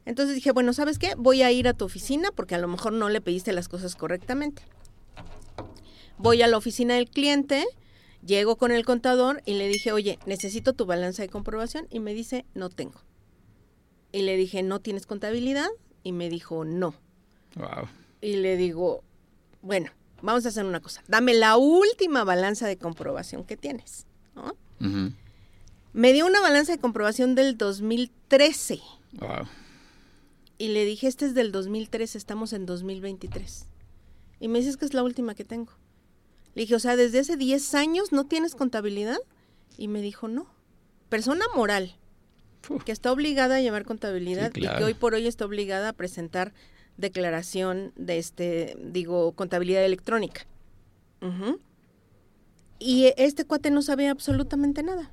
entonces 0.05 0.35
dije, 0.35 0.51
bueno, 0.51 0.73
¿sabes 0.73 0.99
qué? 0.99 1.13
Voy 1.17 1.41
a 1.43 1.51
ir 1.51 1.67
a 1.67 1.73
tu 1.73 1.85
oficina 1.85 2.31
porque 2.31 2.55
a 2.55 2.57
lo 2.57 2.67
mejor 2.67 2.93
no 2.93 3.09
le 3.09 3.21
pediste 3.21 3.53
las 3.53 3.67
cosas 3.67 3.95
correctamente. 3.95 4.63
Voy 6.17 6.41
a 6.41 6.47
la 6.47 6.57
oficina 6.57 6.95
del 6.95 7.09
cliente, 7.09 7.65
llego 8.25 8.55
con 8.55 8.71
el 8.71 8.85
contador 8.85 9.41
y 9.45 9.55
le 9.55 9.67
dije, 9.67 9.91
oye, 9.91 10.19
necesito 10.25 10.73
tu 10.73 10.85
balanza 10.85 11.23
de 11.23 11.29
comprobación 11.29 11.87
y 11.89 11.99
me 11.99 12.13
dice, 12.13 12.45
no 12.53 12.69
tengo. 12.69 13.01
Y 14.11 14.23
le 14.23 14.35
dije, 14.35 14.61
¿no 14.63 14.79
tienes 14.79 15.05
contabilidad? 15.05 15.69
Y 16.03 16.11
me 16.11 16.29
dijo, 16.29 16.65
no. 16.65 16.93
Wow. 17.55 17.87
Y 18.21 18.37
le 18.37 18.57
digo, 18.57 19.03
bueno, 19.61 19.91
vamos 20.21 20.45
a 20.45 20.49
hacer 20.49 20.65
una 20.65 20.79
cosa. 20.79 21.01
Dame 21.07 21.33
la 21.33 21.57
última 21.57 22.23
balanza 22.23 22.67
de 22.67 22.77
comprobación 22.77 23.43
que 23.43 23.57
tienes. 23.57 24.05
¿no? 24.35 24.55
Me 25.93 26.13
dio 26.13 26.25
una 26.25 26.39
balanza 26.41 26.71
de 26.71 26.79
comprobación 26.79 27.35
del 27.35 27.57
2013. 27.57 28.79
Wow. 29.13 29.47
Y 30.57 30.69
le 30.69 30.85
dije, 30.85 31.07
este 31.07 31.25
es 31.25 31.33
del 31.33 31.51
2013, 31.51 32.17
estamos 32.17 32.53
en 32.53 32.65
2023. 32.65 33.65
Y 34.39 34.47
me 34.47 34.59
dices 34.59 34.77
que 34.77 34.85
es 34.85 34.93
la 34.93 35.03
última 35.03 35.35
que 35.35 35.43
tengo. 35.43 35.71
Le 36.53 36.61
dije, 36.61 36.75
o 36.75 36.79
sea, 36.79 36.95
desde 36.95 37.19
hace 37.19 37.35
10 37.35 37.75
años 37.75 38.11
no 38.11 38.25
tienes 38.25 38.55
contabilidad. 38.55 39.17
Y 39.77 39.87
me 39.87 40.01
dijo, 40.01 40.27
no. 40.27 40.47
Persona 41.09 41.45
moral, 41.55 41.95
que 42.85 42.91
está 42.91 43.11
obligada 43.11 43.55
a 43.55 43.61
llevar 43.61 43.85
contabilidad 43.85 44.51
y 44.55 44.61
que 44.61 44.83
hoy 44.83 44.93
por 44.93 45.13
hoy 45.13 45.27
está 45.27 45.45
obligada 45.45 45.89
a 45.89 45.93
presentar 45.93 46.53
declaración 46.97 47.91
de 47.95 48.17
este, 48.17 48.77
digo, 48.79 49.33
contabilidad 49.33 49.83
electrónica. 49.83 50.45
Y 52.79 53.13
este 53.17 53.45
cuate 53.45 53.71
no 53.71 53.81
sabía 53.81 54.11
absolutamente 54.11 54.83
nada. 54.83 55.11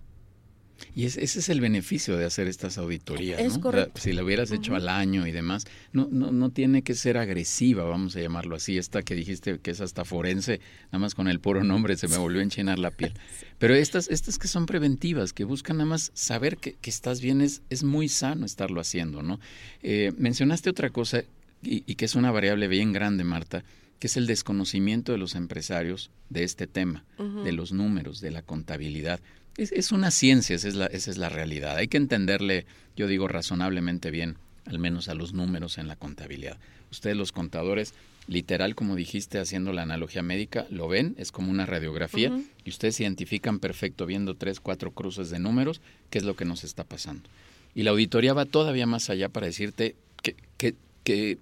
Y 0.94 1.06
ese 1.06 1.22
es 1.22 1.48
el 1.48 1.60
beneficio 1.60 2.16
de 2.16 2.24
hacer 2.24 2.48
estas 2.48 2.78
auditorías. 2.78 3.40
Es 3.40 3.58
correcto. 3.58 4.00
si 4.00 4.12
lo 4.12 4.24
hubieras 4.24 4.50
hecho 4.50 4.74
al 4.74 4.88
año 4.88 5.26
y 5.26 5.32
demás, 5.32 5.66
no, 5.92 6.08
no, 6.10 6.32
no 6.32 6.50
tiene 6.50 6.82
que 6.82 6.94
ser 6.94 7.16
agresiva, 7.16 7.84
vamos 7.84 8.16
a 8.16 8.20
llamarlo 8.20 8.56
así. 8.56 8.78
Esta 8.78 9.02
que 9.02 9.14
dijiste 9.14 9.58
que 9.58 9.70
es 9.70 9.80
hasta 9.80 10.04
forense, 10.04 10.60
nada 10.86 10.98
más 10.98 11.14
con 11.14 11.28
el 11.28 11.40
puro 11.40 11.64
nombre 11.64 11.96
se 11.96 12.08
me 12.08 12.16
volvió 12.16 12.40
a 12.40 12.44
enchinar 12.44 12.78
la 12.78 12.90
piel. 12.90 13.12
Pero 13.58 13.74
estas, 13.74 14.08
estas 14.08 14.38
que 14.38 14.48
son 14.48 14.66
preventivas, 14.66 15.32
que 15.32 15.44
buscan 15.44 15.78
nada 15.78 15.90
más 15.90 16.10
saber 16.14 16.58
que, 16.58 16.76
estás 16.82 17.20
bien, 17.20 17.40
es, 17.40 17.62
es 17.70 17.82
muy 17.82 18.08
sano 18.08 18.46
estarlo 18.46 18.80
haciendo, 18.80 19.22
¿no? 19.22 19.40
Eh, 19.82 20.12
mencionaste 20.16 20.70
otra 20.70 20.90
cosa 20.90 21.24
y, 21.62 21.94
que 21.96 22.04
es 22.04 22.14
una 22.14 22.30
variable 22.30 22.68
bien 22.68 22.92
grande, 22.92 23.24
Marta, 23.24 23.64
que 23.98 24.06
es 24.06 24.16
el 24.16 24.26
desconocimiento 24.26 25.12
de 25.12 25.18
los 25.18 25.34
empresarios 25.34 26.10
de 26.30 26.44
este 26.44 26.66
tema, 26.66 27.04
de 27.44 27.52
los 27.52 27.72
números, 27.72 28.20
de 28.20 28.30
la 28.30 28.42
contabilidad 28.42 29.20
Es, 29.58 29.90
una 29.90 30.12
ciencia, 30.12 30.54
esa 30.54 30.68
es, 30.68 30.76
la, 30.76 30.86
esa 30.86 31.10
es 31.10 31.18
la 31.18 31.28
realidad. 31.28 31.76
Hay 31.76 31.88
que 31.88 31.96
entenderle, 31.96 32.64
yo 32.96 33.08
digo, 33.08 33.26
razonablemente 33.26 34.12
bien, 34.12 34.36
al 34.66 34.78
menos 34.78 35.08
a 35.08 35.14
los 35.14 35.32
números 35.32 35.78
en 35.78 35.88
la 35.88 35.96
contabilidad. 35.96 36.58
Ustedes 36.92 37.16
los 37.16 37.32
contadores, 37.32 37.92
literal, 38.28 38.76
como 38.76 38.94
dijiste, 38.94 39.40
haciendo 39.40 39.72
la 39.72 39.82
analogía 39.82 40.22
médica, 40.22 40.68
lo 40.70 40.86
ven, 40.86 41.16
es 41.18 41.32
como 41.32 41.50
una 41.50 41.66
radiografía, 41.66 42.32
y 42.64 42.70
ustedes 42.70 43.00
identifican 43.00 43.58
perfecto, 43.58 44.06
viendo 44.06 44.36
tres, 44.36 44.60
cuatro 44.60 44.92
cruces 44.92 45.28
de 45.28 45.40
números, 45.40 45.80
qué 46.08 46.18
es 46.18 46.24
lo 46.24 46.36
que 46.36 46.44
nos 46.44 46.62
está 46.62 46.84
pasando. 46.84 47.28
Y 47.74 47.82
la 47.82 47.90
auditoría 47.90 48.34
va 48.34 48.44
todavía 48.44 48.86
más 48.86 49.10
allá 49.10 49.28
para 49.28 49.48
decirte 49.48 49.96
que, 50.22 50.36
que, 50.56 50.76
que, 51.02 51.38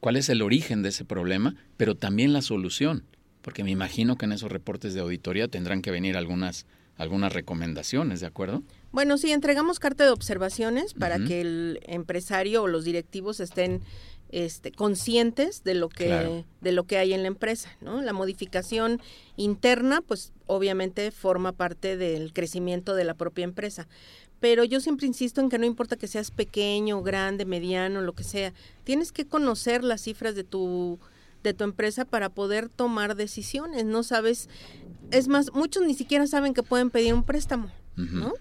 cuál 0.00 0.16
es 0.16 0.28
el 0.28 0.42
origen 0.42 0.82
de 0.82 0.88
ese 0.88 1.04
problema, 1.04 1.54
pero 1.76 1.94
también 1.94 2.32
la 2.32 2.42
solución, 2.42 3.04
porque 3.42 3.62
me 3.62 3.70
imagino 3.70 4.18
que 4.18 4.24
en 4.24 4.32
esos 4.32 4.50
reportes 4.50 4.92
de 4.92 5.00
auditoría 5.00 5.46
tendrán 5.46 5.82
que 5.82 5.92
venir 5.92 6.16
algunas 6.16 6.66
algunas 6.98 7.32
recomendaciones, 7.32 8.20
¿de 8.20 8.26
acuerdo? 8.26 8.62
Bueno, 8.92 9.16
sí, 9.16 9.32
entregamos 9.32 9.78
carta 9.78 10.04
de 10.04 10.10
observaciones 10.10 10.94
para 10.94 11.18
que 11.18 11.40
el 11.40 11.80
empresario 11.86 12.64
o 12.64 12.66
los 12.66 12.84
directivos 12.84 13.40
estén 13.40 13.82
este, 14.30 14.72
conscientes 14.72 15.62
de 15.64 15.74
lo 15.74 15.88
que 15.88 16.44
de 16.60 16.72
lo 16.72 16.84
que 16.84 16.98
hay 16.98 17.14
en 17.14 17.22
la 17.22 17.28
empresa, 17.28 17.70
¿no? 17.80 18.02
La 18.02 18.12
modificación 18.12 19.00
interna, 19.36 20.02
pues 20.02 20.32
obviamente 20.46 21.10
forma 21.12 21.52
parte 21.52 21.96
del 21.96 22.32
crecimiento 22.32 22.94
de 22.94 23.04
la 23.04 23.14
propia 23.14 23.44
empresa. 23.44 23.88
Pero 24.40 24.64
yo 24.64 24.80
siempre 24.80 25.06
insisto 25.06 25.40
en 25.40 25.48
que 25.48 25.58
no 25.58 25.66
importa 25.66 25.96
que 25.96 26.08
seas 26.08 26.30
pequeño, 26.30 27.02
grande, 27.02 27.44
mediano, 27.44 28.00
lo 28.02 28.12
que 28.12 28.24
sea, 28.24 28.52
tienes 28.84 29.12
que 29.12 29.26
conocer 29.26 29.82
las 29.82 30.02
cifras 30.02 30.34
de 30.34 30.44
tu 30.44 30.98
de 31.42 31.54
tu 31.54 31.64
empresa 31.64 32.04
para 32.04 32.28
poder 32.28 32.68
tomar 32.68 33.16
decisiones. 33.16 33.84
No 33.84 34.02
sabes, 34.02 34.48
es 35.10 35.28
más, 35.28 35.52
muchos 35.52 35.84
ni 35.84 35.94
siquiera 35.94 36.26
saben 36.26 36.54
que 36.54 36.62
pueden 36.62 36.90
pedir 36.90 37.14
un 37.14 37.24
préstamo, 37.24 37.70
¿no? 37.96 38.34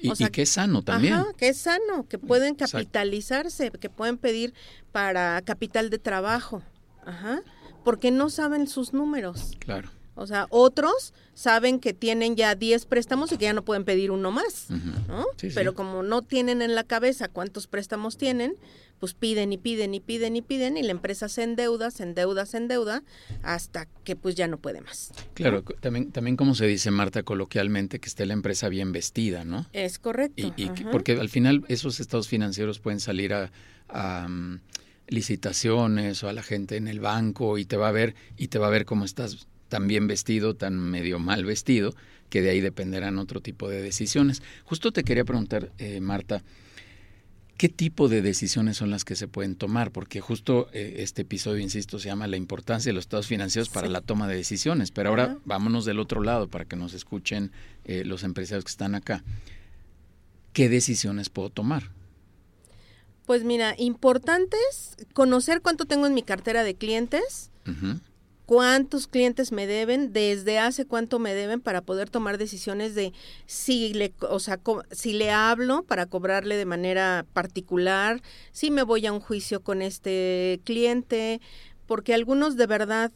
Y, 0.00 0.12
que 0.12 0.42
es 0.42 0.50
sano 0.50 0.82
también. 0.82 1.14
Ajá, 1.14 1.26
que 1.38 1.48
es 1.48 1.56
sano, 1.56 2.06
que 2.06 2.18
pueden 2.18 2.54
capitalizarse, 2.54 3.70
que 3.70 3.88
pueden 3.88 4.18
pedir 4.18 4.52
para 4.92 5.40
capital 5.42 5.88
de 5.88 5.98
trabajo, 5.98 6.62
ajá, 7.04 7.40
porque 7.82 8.10
no 8.10 8.28
saben 8.28 8.66
sus 8.66 8.92
números. 8.92 9.52
Claro. 9.58 9.90
O 10.16 10.26
sea, 10.26 10.46
otros 10.50 11.12
saben 11.34 11.78
que 11.78 11.92
tienen 11.92 12.36
ya 12.36 12.54
10 12.54 12.86
préstamos 12.86 13.30
y 13.32 13.36
que 13.36 13.44
ya 13.44 13.52
no 13.52 13.64
pueden 13.64 13.84
pedir 13.84 14.10
uno 14.10 14.30
más, 14.30 14.68
¿no? 15.08 15.26
Pero 15.54 15.74
como 15.74 16.02
no 16.02 16.22
tienen 16.22 16.62
en 16.62 16.74
la 16.74 16.84
cabeza 16.84 17.28
cuántos 17.28 17.66
préstamos 17.66 18.16
tienen, 18.16 18.54
pues 18.98 19.12
piden 19.14 19.52
y 19.52 19.58
piden 19.58 19.94
y 19.94 20.00
piden 20.00 20.36
y 20.36 20.42
piden 20.42 20.76
y 20.76 20.82
la 20.82 20.90
empresa 20.90 21.28
se 21.28 21.42
endeuda, 21.42 21.90
se 21.90 22.02
endeuda, 22.02 22.46
se 22.46 22.56
endeuda 22.56 23.02
hasta 23.42 23.86
que 24.04 24.16
pues 24.16 24.34
ya 24.34 24.48
no 24.48 24.56
puede 24.58 24.80
más. 24.80 25.12
Claro, 25.34 25.62
también, 25.62 26.12
también 26.12 26.36
como 26.36 26.54
se 26.54 26.66
dice 26.66 26.90
Marta 26.90 27.22
coloquialmente, 27.22 28.00
que 28.00 28.08
esté 28.08 28.24
la 28.26 28.32
empresa 28.32 28.68
bien 28.68 28.92
vestida, 28.92 29.44
¿no? 29.44 29.66
Es 29.72 29.98
correcto. 29.98 30.52
Y, 30.56 30.70
porque 30.90 31.12
al 31.12 31.28
final 31.28 31.64
esos 31.68 32.00
estados 32.00 32.28
financieros 32.28 32.78
pueden 32.78 33.00
salir 33.00 33.34
a, 33.34 34.28
mm, 34.28 34.60
licitaciones 35.08 36.24
o 36.24 36.28
a 36.28 36.32
la 36.32 36.42
gente 36.42 36.76
en 36.76 36.88
el 36.88 37.00
banco 37.00 37.58
y 37.58 37.64
te 37.64 37.76
va 37.76 37.88
a 37.88 37.92
ver 37.92 38.14
y 38.36 38.48
te 38.48 38.58
va 38.58 38.66
a 38.66 38.70
ver 38.70 38.86
cómo 38.86 39.04
estás 39.04 39.46
tan 39.76 39.88
bien 39.88 40.06
vestido, 40.06 40.56
tan 40.56 40.78
medio 40.78 41.18
mal 41.18 41.44
vestido, 41.44 41.94
que 42.30 42.40
de 42.40 42.48
ahí 42.48 42.62
dependerán 42.62 43.18
otro 43.18 43.42
tipo 43.42 43.68
de 43.68 43.82
decisiones. 43.82 44.42
Justo 44.64 44.90
te 44.90 45.04
quería 45.04 45.26
preguntar, 45.26 45.70
eh, 45.76 46.00
Marta, 46.00 46.42
¿Qué 47.58 47.70
tipo 47.70 48.08
de 48.08 48.20
decisiones 48.20 48.76
son 48.76 48.90
las 48.90 49.06
que 49.06 49.16
se 49.16 49.28
pueden 49.28 49.54
tomar? 49.56 49.90
Porque 49.90 50.20
justo 50.20 50.68
eh, 50.74 50.96
este 50.98 51.22
episodio, 51.22 51.62
insisto, 51.62 51.98
se 51.98 52.08
llama 52.08 52.26
La 52.26 52.36
importancia 52.36 52.90
de 52.90 52.94
los 52.94 53.04
estados 53.04 53.26
financieros 53.26 53.70
para 53.70 53.88
la 53.88 54.02
toma 54.02 54.28
de 54.28 54.36
decisiones. 54.36 54.90
Pero 54.90 55.08
ahora 55.08 55.38
vámonos 55.46 55.86
del 55.86 55.98
otro 55.98 56.22
lado 56.22 56.48
para 56.48 56.66
que 56.66 56.76
nos 56.76 56.92
escuchen 56.92 57.52
eh, 57.86 58.04
los 58.04 58.24
empresarios 58.24 58.64
que 58.64 58.70
están 58.70 58.94
acá. 58.94 59.24
¿Qué 60.52 60.68
decisiones 60.68 61.30
puedo 61.30 61.48
tomar? 61.48 61.92
Pues 63.24 63.42
mira, 63.42 63.74
importantes, 63.78 64.98
conocer 65.14 65.62
cuánto 65.62 65.86
tengo 65.86 66.06
en 66.06 66.12
mi 66.12 66.22
cartera 66.22 66.62
de 66.62 66.74
clientes, 66.74 67.50
cuántos 68.46 69.08
clientes 69.08 69.50
me 69.50 69.66
deben, 69.66 70.12
desde 70.12 70.58
hace 70.58 70.86
cuánto 70.86 71.18
me 71.18 71.34
deben 71.34 71.60
para 71.60 71.82
poder 71.82 72.08
tomar 72.08 72.38
decisiones 72.38 72.94
de 72.94 73.12
si 73.44 73.92
le, 73.92 74.14
o 74.30 74.38
sea, 74.38 74.60
si 74.92 75.12
le 75.12 75.32
hablo 75.32 75.82
para 75.82 76.06
cobrarle 76.06 76.56
de 76.56 76.64
manera 76.64 77.26
particular, 77.32 78.22
si 78.52 78.70
me 78.70 78.84
voy 78.84 79.04
a 79.04 79.12
un 79.12 79.20
juicio 79.20 79.62
con 79.62 79.82
este 79.82 80.60
cliente, 80.64 81.40
porque 81.86 82.14
algunos 82.14 82.56
de 82.56 82.66
verdad 82.66 83.12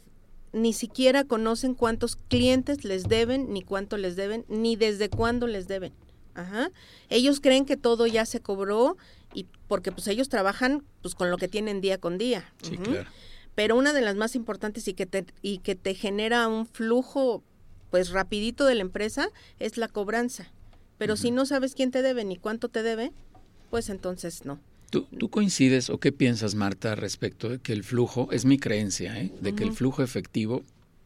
ni 0.51 0.73
siquiera 0.73 1.23
conocen 1.23 1.75
cuántos 1.75 2.17
clientes 2.17 2.83
les 2.83 3.03
deben, 3.07 3.53
ni 3.53 3.61
cuánto 3.61 3.95
les 3.95 4.17
deben, 4.17 4.45
ni 4.49 4.75
desde 4.75 5.09
cuándo 5.09 5.47
les 5.47 5.69
deben. 5.69 5.93
Ajá. 6.33 6.71
Ellos 7.09 7.39
creen 7.39 7.65
que 7.65 7.77
todo 7.77 8.05
ya 8.05 8.25
se 8.25 8.41
cobró 8.41 8.97
y 9.33 9.45
porque 9.69 9.93
pues 9.93 10.07
ellos 10.07 10.27
trabajan 10.27 10.83
pues 11.01 11.15
con 11.15 11.31
lo 11.31 11.37
que 11.37 11.47
tienen 11.47 11.79
día 11.79 11.97
con 11.97 12.17
día. 12.17 12.53
Sí, 12.61 12.77
claro 12.77 13.09
pero 13.55 13.75
una 13.75 13.93
de 13.93 14.01
las 14.01 14.15
más 14.15 14.35
importantes 14.35 14.87
y 14.87 14.93
que 14.93 15.05
te, 15.05 15.25
y 15.41 15.59
que 15.59 15.75
te 15.75 15.93
genera 15.93 16.47
un 16.47 16.65
flujo 16.65 17.43
pues 17.89 18.09
rapidito 18.09 18.65
de 18.65 18.75
la 18.75 18.81
empresa 18.81 19.29
es 19.59 19.77
la 19.77 19.87
cobranza. 19.87 20.51
Pero 20.97 21.17
si 21.17 21.31
no 21.31 21.45
sabes 21.45 21.73
quién 21.73 21.91
te 21.91 22.03
debe 22.03 22.23
ni 22.23 22.37
cuánto 22.37 22.69
te 22.69 22.83
debe, 22.83 23.11
pues 23.69 23.89
entonces 23.89 24.45
no. 24.45 24.59
¿Tú, 24.91 25.07
¿Tú, 25.17 25.29
coincides 25.29 25.89
o 25.89 25.99
qué 25.99 26.11
piensas, 26.11 26.53
Marta, 26.53 26.95
respecto 26.95 27.49
de 27.49 27.59
que 27.59 27.73
el 27.73 27.83
flujo, 27.83 28.29
es 28.31 28.45
mi 28.45 28.59
creencia, 28.59 29.19
¿eh? 29.19 29.31
de 29.41 29.55
que 29.55 29.63
el 29.63 29.71
flujo 29.71 30.03
efectivo 30.03 30.63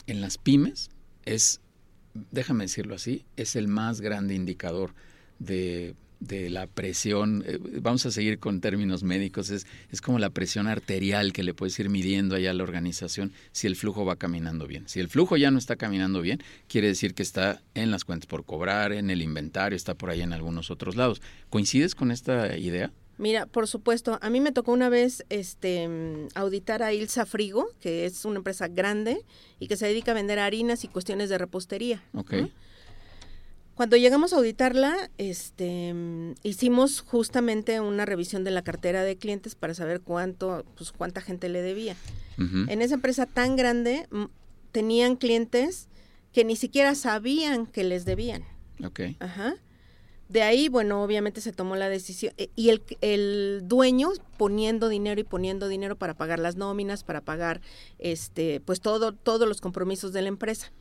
en 0.08 0.22
las 0.22 0.38
pymes 0.38 0.90
es, 1.24 1.62
déjame 2.32 2.66
decirlo 2.66 2.96
así, 2.96 3.26
es 3.38 3.56
el 3.56 3.68
más 3.68 4.02
grande 4.02 4.36
indicador 4.36 4.94
de 5.40 5.96
de 6.28 6.50
la 6.50 6.68
presión, 6.68 7.44
eh, 7.46 7.60
vamos 7.82 8.06
a 8.06 8.12
seguir 8.12 8.40
con 8.40 8.62
términos 8.62 9.04
médicos, 9.04 9.50
es, 9.50 9.68
es 9.92 10.02
como 10.02 10.20
la 10.20 10.30
presión 10.30 10.68
arterial 10.68 11.34
que 11.34 11.44
le 11.44 11.54
puedes 11.54 11.78
ir 11.80 11.90
midiendo 11.90 12.36
allá 12.36 12.52
a 12.52 12.54
la 12.54 12.64
organización 12.64 13.32
si 13.52 13.68
el 13.68 13.76
flujo 13.76 14.06
va 14.06 14.16
caminando 14.16 14.68
bien. 14.68 14.88
Si 14.88 15.00
el 15.00 15.10
flujo 15.10 15.38
ya 15.38 15.52
no 15.52 15.58
está 15.58 15.76
caminando 15.76 16.22
bien, 16.22 16.42
quiere 16.68 16.88
decir 16.88 17.14
que 17.14 17.24
está 17.24 17.62
en 17.74 17.92
las 17.92 18.06
cuentas 18.06 18.28
por 18.28 18.46
cobrar, 18.46 18.92
en 18.92 19.10
el 19.10 19.22
inventario, 19.22 19.76
está 19.76 19.94
por 19.96 20.10
ahí 20.10 20.22
en 20.22 20.34
algunos 20.34 20.72
otros 20.72 20.96
lados. 20.96 21.22
¿Coincides 21.50 21.96
con 21.96 22.12
esta 22.12 22.58
idea? 22.58 22.92
Mira, 23.18 23.46
por 23.46 23.68
supuesto, 23.68 24.20
a 24.22 24.30
mí 24.30 24.42
me 24.42 24.52
tocó 24.52 24.74
una 24.74 24.90
vez 24.90 25.24
este 25.30 26.28
auditar 26.36 26.84
a 26.84 26.94
Ilsa 26.94 27.26
Frigo, 27.26 27.70
que 27.80 28.06
es 28.06 28.26
una 28.26 28.38
empresa 28.38 28.68
grande 28.68 29.22
y 29.58 29.68
que 29.68 29.78
se 29.78 29.88
dedica 29.88 30.12
a 30.12 30.16
vender 30.16 30.40
harinas 30.40 30.84
y 30.84 30.90
cuestiones 30.90 31.30
de 31.30 31.38
repostería. 31.38 32.04
Okay. 32.14 32.52
Cuando 33.76 33.98
llegamos 33.98 34.32
a 34.32 34.38
auditarla, 34.38 35.12
este, 35.18 35.94
hicimos 36.44 37.02
justamente 37.02 37.82
una 37.82 38.06
revisión 38.06 38.46
de 38.46 38.52
la 38.52 38.64
cartera 38.64 39.04
de 39.04 39.18
clientes 39.18 39.56
para 39.56 39.74
saber 39.74 40.00
cuánto, 40.00 40.66
pues 40.78 40.94
cuánta 40.94 41.20
gente 41.20 41.50
le 41.50 41.62
debía. 41.62 41.96
En 42.38 42.82
esa 42.82 42.96
empresa 42.96 43.26
tan 43.26 43.56
grande 43.56 44.08
tenían 44.72 45.16
clientes 45.16 45.88
que 46.34 46.44
ni 46.44 46.56
siquiera 46.56 46.96
sabían 46.96 47.66
que 47.66 47.84
les 47.84 48.04
debían. 48.06 48.44
Okay. 48.84 49.16
Ajá. 49.20 49.56
De 50.28 50.42
ahí, 50.42 50.70
bueno, 50.70 51.04
obviamente 51.04 51.40
se 51.40 51.54
tomó 51.54 51.76
la 51.76 51.88
decisión 51.88 52.34
e, 52.38 52.50
y 52.56 52.70
el, 52.70 52.82
el 53.02 53.62
dueño 53.66 54.10
poniendo 54.38 54.90
dinero 54.90 55.22
y 55.22 55.24
poniendo 55.24 55.68
dinero 55.68 55.96
para 55.96 56.16
pagar 56.16 56.40
las 56.40 56.56
nóminas, 56.56 57.04
para 57.04 57.22
pagar, 57.22 57.62
este, 58.00 58.60
pues 58.60 58.82
todo, 58.82 59.14
todos 59.14 59.48
los 59.48 59.62
compromisos 59.62 60.14
de 60.14 60.24
la 60.24 60.30
empresa. 60.30 60.72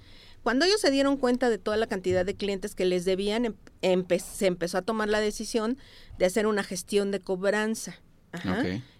Cuando 0.44 0.66
ellos 0.66 0.78
se 0.78 0.90
dieron 0.90 1.16
cuenta 1.16 1.48
de 1.48 1.56
toda 1.56 1.78
la 1.78 1.86
cantidad 1.86 2.22
de 2.24 2.34
clientes 2.34 2.74
que 2.74 2.84
les 2.84 3.06
debían, 3.06 3.56
em, 3.80 4.04
se 4.18 4.46
empezó 4.46 4.76
a 4.76 4.82
tomar 4.82 5.08
la 5.08 5.20
decisión 5.20 5.78
de 6.18 6.26
hacer 6.26 6.46
una 6.46 6.62
gestión 6.62 7.10
de 7.10 7.18
cobranza. 7.18 7.98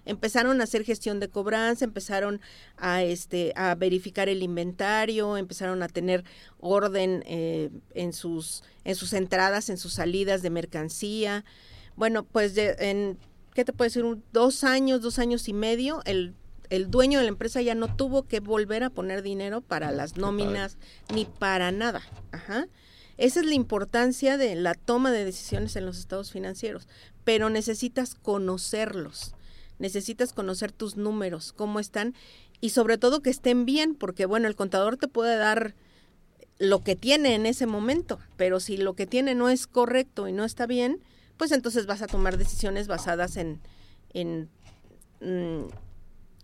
Empezaron 0.06 0.60
a 0.60 0.64
hacer 0.64 0.84
gestión 0.84 1.20
de 1.20 1.28
cobranza, 1.28 1.84
empezaron 1.84 2.40
a 2.78 3.02
este 3.02 3.52
a 3.56 3.74
verificar 3.74 4.30
el 4.30 4.42
inventario, 4.42 5.36
empezaron 5.36 5.82
a 5.82 5.88
tener 5.88 6.24
orden 6.60 7.22
eh, 7.26 7.68
en 7.94 8.14
sus 8.14 8.62
en 8.84 8.94
sus 8.94 9.12
entradas, 9.12 9.68
en 9.68 9.76
sus 9.76 9.92
salidas 9.92 10.40
de 10.40 10.48
mercancía. 10.48 11.44
Bueno, 11.94 12.24
pues 12.24 12.56
en 12.56 13.18
qué 13.54 13.66
te 13.66 13.72
puedo 13.74 13.88
decir, 13.88 14.04
dos 14.32 14.64
años, 14.64 15.02
dos 15.02 15.18
años 15.18 15.46
y 15.48 15.52
medio, 15.52 16.00
el 16.06 16.34
el 16.70 16.90
dueño 16.90 17.18
de 17.18 17.24
la 17.24 17.30
empresa 17.30 17.62
ya 17.62 17.74
no 17.74 17.94
tuvo 17.94 18.24
que 18.24 18.40
volver 18.40 18.82
a 18.84 18.90
poner 18.90 19.22
dinero 19.22 19.60
para 19.60 19.92
las 19.92 20.16
nóminas 20.16 20.76
ni 21.12 21.24
para 21.24 21.72
nada. 21.72 22.02
Ajá. 22.32 22.66
Esa 23.16 23.40
es 23.40 23.46
la 23.46 23.54
importancia 23.54 24.36
de 24.36 24.54
la 24.56 24.74
toma 24.74 25.12
de 25.12 25.24
decisiones 25.24 25.76
en 25.76 25.86
los 25.86 25.98
estados 25.98 26.32
financieros, 26.32 26.88
pero 27.22 27.48
necesitas 27.48 28.16
conocerlos, 28.16 29.34
necesitas 29.78 30.32
conocer 30.32 30.72
tus 30.72 30.96
números, 30.96 31.52
cómo 31.52 31.78
están 31.78 32.14
y 32.60 32.70
sobre 32.70 32.98
todo 32.98 33.22
que 33.22 33.30
estén 33.30 33.66
bien, 33.66 33.94
porque 33.94 34.26
bueno, 34.26 34.48
el 34.48 34.56
contador 34.56 34.96
te 34.96 35.06
puede 35.06 35.36
dar 35.36 35.74
lo 36.58 36.80
que 36.80 36.96
tiene 36.96 37.34
en 37.34 37.46
ese 37.46 37.66
momento, 37.66 38.18
pero 38.36 38.58
si 38.58 38.76
lo 38.76 38.94
que 38.94 39.06
tiene 39.06 39.34
no 39.34 39.48
es 39.48 39.66
correcto 39.66 40.28
y 40.28 40.32
no 40.32 40.44
está 40.44 40.66
bien, 40.66 41.00
pues 41.36 41.52
entonces 41.52 41.86
vas 41.86 42.02
a 42.02 42.06
tomar 42.06 42.36
decisiones 42.36 42.88
basadas 42.88 43.36
en, 43.36 43.60
en 44.12 44.48
mm, 45.20 45.66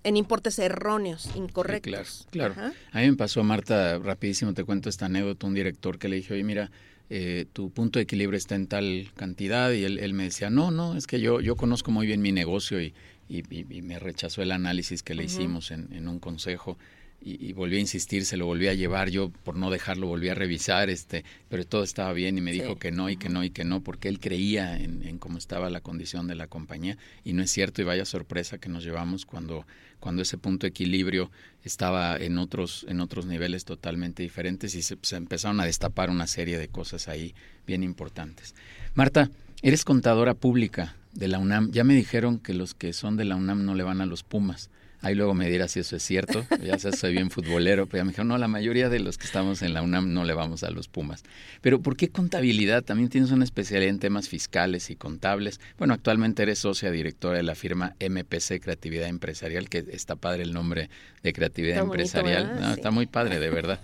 en 0.04 0.16
importes 0.16 0.58
erróneos, 0.58 1.28
incorrectos. 1.36 2.26
claro, 2.30 2.54
claro. 2.54 2.74
A 2.92 3.00
mí 3.00 3.10
me 3.10 3.16
pasó, 3.16 3.42
Marta, 3.44 3.98
rapidísimo 3.98 4.54
te 4.54 4.64
cuento 4.64 4.88
esta 4.88 5.06
anécdota, 5.06 5.46
un 5.46 5.54
director 5.54 5.98
que 5.98 6.08
le 6.08 6.16
dije, 6.16 6.34
oye, 6.34 6.44
mira, 6.44 6.70
eh, 7.10 7.46
tu 7.52 7.70
punto 7.70 7.98
de 7.98 8.04
equilibrio 8.04 8.38
está 8.38 8.54
en 8.54 8.66
tal 8.66 9.10
cantidad 9.16 9.72
y 9.72 9.84
él, 9.84 10.14
me 10.14 10.24
decía, 10.24 10.48
no, 10.48 10.70
no, 10.70 10.96
es 10.96 11.06
que 11.06 11.20
yo, 11.20 11.40
yo 11.40 11.56
conozco 11.56 11.90
muy 11.90 12.06
bien 12.06 12.22
mi 12.22 12.32
negocio 12.32 12.80
y, 12.80 12.94
y, 13.28 13.42
me 13.82 13.98
rechazó 13.98 14.42
el 14.42 14.52
análisis 14.52 15.02
que 15.02 15.14
le 15.14 15.24
hicimos 15.24 15.70
en, 15.70 15.92
en, 15.92 16.08
un 16.08 16.18
consejo 16.18 16.78
y, 17.22 17.52
volví 17.52 17.76
a 17.76 17.80
insistir, 17.80 18.24
se 18.24 18.36
lo 18.36 18.46
volví 18.46 18.68
a 18.68 18.74
llevar, 18.74 19.10
yo 19.10 19.30
por 19.44 19.56
no 19.56 19.70
dejarlo 19.70 20.06
volví 20.06 20.30
a 20.30 20.34
revisar, 20.34 20.88
este, 20.88 21.24
pero 21.50 21.66
todo 21.66 21.82
estaba 21.82 22.12
bien 22.14 22.38
y 22.38 22.40
me 22.40 22.50
dijo 22.50 22.78
que 22.78 22.92
no 22.92 23.10
y 23.10 23.16
que 23.16 23.28
no 23.28 23.44
y 23.44 23.50
que 23.50 23.64
no, 23.64 23.82
porque 23.82 24.08
él 24.08 24.20
creía 24.20 24.78
en, 24.78 25.18
cómo 25.18 25.36
estaba 25.36 25.68
la 25.68 25.82
condición 25.82 26.26
de 26.26 26.34
la 26.34 26.46
compañía 26.46 26.96
y 27.22 27.34
no 27.34 27.42
es 27.42 27.50
cierto 27.50 27.82
y 27.82 27.84
vaya 27.84 28.06
sorpresa 28.06 28.58
que 28.58 28.70
nos 28.70 28.84
llevamos 28.84 29.26
cuando, 29.26 29.66
cuando 29.98 30.22
ese 30.22 30.38
punto 30.38 30.64
de 30.64 30.70
equilibrio 30.70 31.30
estaba 31.62 32.16
en 32.16 32.38
otros, 32.38 32.86
en 32.88 33.00
otros 33.00 33.26
niveles 33.26 33.66
totalmente 33.66 34.22
diferentes 34.22 34.74
y 34.74 34.80
se, 34.80 34.96
se 35.02 35.16
empezaron 35.16 35.60
a 35.60 35.66
destapar 35.66 36.08
una 36.08 36.26
serie 36.26 36.58
de 36.58 36.68
cosas 36.68 37.08
ahí 37.08 37.34
bien 37.66 37.82
importantes. 37.82 38.54
Marta, 38.94 39.30
eres 39.60 39.84
contadora 39.84 40.32
pública 40.32 40.96
de 41.12 41.28
la 41.28 41.38
UNAM, 41.38 41.70
ya 41.70 41.84
me 41.84 41.94
dijeron 41.94 42.38
que 42.38 42.54
los 42.54 42.72
que 42.72 42.94
son 42.94 43.18
de 43.18 43.26
la 43.26 43.36
UNAM 43.36 43.66
no 43.66 43.74
le 43.74 43.82
van 43.82 44.00
a 44.00 44.06
los 44.06 44.22
Pumas. 44.22 44.70
Ahí 45.02 45.14
luego 45.14 45.32
me 45.32 45.48
dirá 45.48 45.66
si 45.66 45.80
eso 45.80 45.96
es 45.96 46.02
cierto. 46.02 46.44
Ya 46.62 46.78
sé, 46.78 46.92
soy 46.92 47.12
bien 47.12 47.30
futbolero, 47.30 47.86
pero 47.86 48.00
ya 48.00 48.04
me 48.04 48.10
dijeron, 48.10 48.28
no, 48.28 48.38
la 48.38 48.48
mayoría 48.48 48.90
de 48.90 49.00
los 49.00 49.16
que 49.16 49.24
estamos 49.24 49.62
en 49.62 49.72
la 49.72 49.82
UNAM 49.82 50.12
no 50.12 50.24
le 50.24 50.34
vamos 50.34 50.62
a 50.62 50.70
los 50.70 50.88
Pumas. 50.88 51.22
Pero 51.62 51.80
¿por 51.80 51.96
qué 51.96 52.10
contabilidad? 52.10 52.82
También 52.82 53.08
tienes 53.08 53.30
una 53.30 53.44
especialidad 53.44 53.90
en 53.90 53.98
temas 53.98 54.28
fiscales 54.28 54.90
y 54.90 54.96
contables. 54.96 55.60
Bueno, 55.78 55.94
actualmente 55.94 56.42
eres 56.42 56.58
socia 56.58 56.90
directora 56.90 57.38
de 57.38 57.44
la 57.44 57.54
firma 57.54 57.96
MPC 57.98 58.60
Creatividad 58.60 59.08
Empresarial, 59.08 59.70
que 59.70 59.84
está 59.90 60.16
padre 60.16 60.42
el 60.42 60.52
nombre 60.52 60.90
de 61.22 61.32
Creatividad 61.32 61.78
Empresarial. 61.78 62.74
Está 62.76 62.90
muy 62.90 63.06
padre, 63.06 63.40
de 63.40 63.50
verdad. 63.50 63.80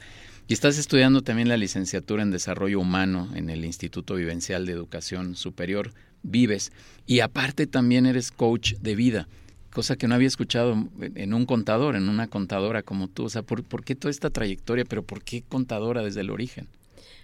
Y 0.49 0.53
estás 0.53 0.77
estudiando 0.79 1.23
también 1.23 1.49
la 1.49 1.57
licenciatura 1.57 2.23
en 2.23 2.31
Desarrollo 2.31 2.79
Humano 2.79 3.31
en 3.35 3.49
el 3.49 3.65
Instituto 3.65 4.15
Vivencial 4.15 4.67
de 4.67 4.73
Educación 4.73 5.35
Superior, 5.35 5.93
Vives. 6.23 6.73
Y 7.07 7.21
aparte 7.21 7.67
también 7.67 8.05
eres 8.05 8.31
coach 8.31 8.75
de 8.75 8.95
vida 8.95 9.29
cosa 9.77 9.97
que 9.97 10.09
no 10.09 10.15
había 10.15 10.27
escuchado 10.27 10.75
en 11.01 11.35
un 11.35 11.45
contador, 11.45 11.97
en 11.97 12.09
una 12.09 12.29
contadora 12.29 12.83
como 12.83 13.09
tú. 13.09 13.25
O 13.25 13.29
sea, 13.29 13.43
¿por, 13.43 13.85
qué 13.85 13.95
toda 13.95 14.11
esta 14.11 14.31
trayectoria, 14.31 14.87
pero 14.87 15.03
por 15.03 15.23
qué 15.23 15.43
contadora 15.47 16.03
desde 16.03 16.23
el 16.23 16.31
origen? 16.31 16.67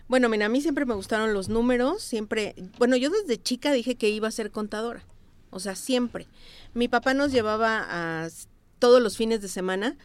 Bueno, 0.06 0.28
mira, 0.28 0.44
a 0.44 0.48
mí 0.50 0.60
siempre 0.60 0.84
me 0.84 0.92
gustaron 0.92 1.32
los 1.32 1.48
números, 1.48 2.02
siempre, 2.02 2.54
bueno, 2.76 2.96
yo 2.96 3.08
desde 3.08 3.42
chica 3.42 3.72
dije 3.72 3.94
que 3.94 4.10
iba 4.10 4.28
a 4.28 4.30
ser 4.30 4.50
contadora, 4.50 5.02
o 5.48 5.60
sea, 5.60 5.74
siempre. 5.74 6.26
Mi 6.74 6.88
papá 6.88 7.14
nos 7.14 7.32
llevaba 7.32 7.86
a 7.88 8.28
todos 8.78 9.00
los 9.00 9.16
fines 9.16 9.40
de 9.40 9.48
semana, 9.48 9.96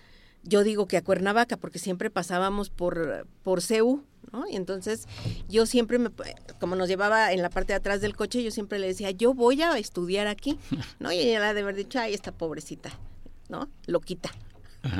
yo 0.43 0.63
digo 0.63 0.87
que 0.87 0.95
a 0.95 1.03
Cuernavaca, 1.03 1.57
porque 1.57 1.79
siempre 1.79 2.09
pasábamos 2.09 2.69
por, 2.69 3.27
por 3.43 3.61
CEU, 3.61 4.05
y 4.50 4.55
entonces 4.55 5.07
yo 5.50 5.65
siempre, 5.65 6.00
me, 6.00 6.10
como 6.60 6.75
nos 6.75 6.88
llevaba 6.88 7.31
en 7.31 7.41
la 7.41 7.50
parte 7.50 7.74
de 7.74 7.77
atrás 7.77 8.01
del 8.01 8.15
coche, 8.15 8.43
yo 8.43 8.51
siempre 8.51 8.79
le 8.79 8.88
decía, 8.88 9.12
yo 9.12 9.34
voy 9.34 9.62
a 9.62 9.77
estudiar 9.77 10.27
aquí, 10.27 10.60
¿no? 11.00 11.12
Y 11.12 11.19
ella 11.19 11.53
de 11.53 11.62
haber 11.62 11.75
dicho, 11.75 12.00
ay, 12.00 12.13
esta 12.13 12.31
pobrecita, 12.31 12.91
¿no? 13.50 13.69
Loquita, 13.86 14.31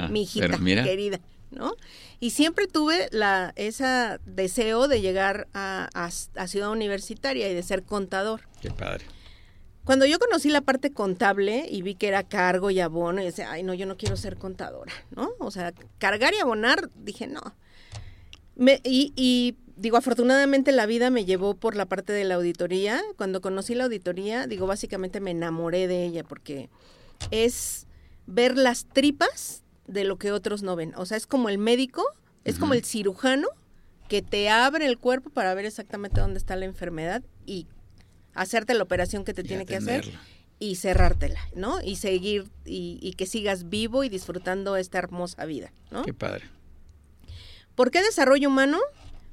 mi 0.10 0.24
hijita 0.24 0.58
querida, 0.58 1.20
¿no? 1.52 1.76
Y 2.20 2.32
siempre 2.32 2.68
tuve 2.68 3.10
la, 3.12 3.54
ese 3.56 4.20
deseo 4.26 4.88
de 4.88 5.02
llegar 5.02 5.48
a, 5.54 5.90
a, 5.94 6.48
Ciudad 6.48 6.72
Universitaria 6.72 7.50
y 7.50 7.54
de 7.54 7.64
ser 7.64 7.84
contador. 7.84 8.42
Qué 8.62 8.72
padre. 8.72 9.06
Cuando 9.84 10.06
yo 10.06 10.20
conocí 10.20 10.50
la 10.50 10.60
parte 10.60 10.92
contable 10.92 11.66
y 11.70 11.82
vi 11.82 11.96
que 11.96 12.10
era 12.10 12.24
cargo 12.24 12.72
y 12.72 12.82
abono, 12.82 13.22
y 13.22 13.26
decía, 13.26 13.50
ay, 13.50 13.64
no, 13.64 13.74
yo 13.74 13.86
no 13.86 13.96
quiero 13.96 14.18
ser 14.18 14.36
contadora, 14.36 14.92
¿no? 15.12 15.30
O 15.40 15.50
sea, 15.50 15.74
cargar 15.98 16.34
y 16.34 16.40
abonar, 16.40 16.90
dije, 16.96 17.26
no, 17.28 17.56
y, 18.84 19.56
digo, 19.76 19.98
afortunadamente 19.98 20.72
la 20.72 20.86
vida 20.86 21.10
me 21.10 21.26
llevó 21.26 21.56
por 21.56 21.76
la 21.76 21.86
parte 21.86 22.14
de 22.14 22.24
la 22.24 22.36
auditoría. 22.36 23.02
Cuando 23.18 23.42
conocí 23.42 23.76
la 23.76 23.86
auditoría, 23.86 24.48
digo, 24.48 24.68
básicamente 24.68 25.20
me 25.20 25.32
enamoré 25.32 25.88
de 25.88 26.06
ella 26.06 26.24
porque 26.24 26.70
es 27.32 27.88
ver 28.26 28.58
las 28.58 28.86
tripas 28.86 29.64
de 29.86 30.04
lo 30.04 30.18
que 30.18 30.32
otros 30.32 30.64
no 30.64 30.76
ven. 30.76 30.94
O 30.96 31.06
sea, 31.06 31.18
es 31.18 31.28
como 31.28 31.50
el 31.50 31.58
médico, 31.58 32.04
es 32.44 32.60
como 32.60 32.74
el 32.74 32.84
cirujano 32.84 33.48
que 34.10 34.22
te 34.22 34.50
abre 34.50 34.86
el 34.86 34.98
cuerpo 34.98 35.30
para 35.30 35.54
ver 35.54 35.66
exactamente 35.66 36.22
dónde 36.22 36.38
está 36.38 36.56
la 36.56 36.66
enfermedad 36.66 37.24
y 37.46 37.68
hacerte 38.34 38.74
la 38.74 38.84
operación 38.84 39.26
que 39.26 39.34
te 39.34 39.44
tiene 39.44 39.66
que 39.66 39.76
hacer 39.76 40.06
y 40.60 40.76
cerrártela, 40.76 41.40
¿no? 41.56 41.82
Y 41.82 41.98
seguir 41.98 42.46
y, 42.66 43.00
y, 43.02 43.14
que 43.14 43.26
sigas 43.26 43.70
vivo 43.70 44.04
y 44.04 44.10
disfrutando 44.10 44.76
esta 44.76 44.98
hermosa 44.98 45.46
vida, 45.46 45.72
¿no? 45.92 46.04
Qué 46.04 46.14
padre. 46.14 46.46
¿Por 47.78 47.92
qué 47.92 48.02
desarrollo 48.02 48.50
humano? 48.50 48.80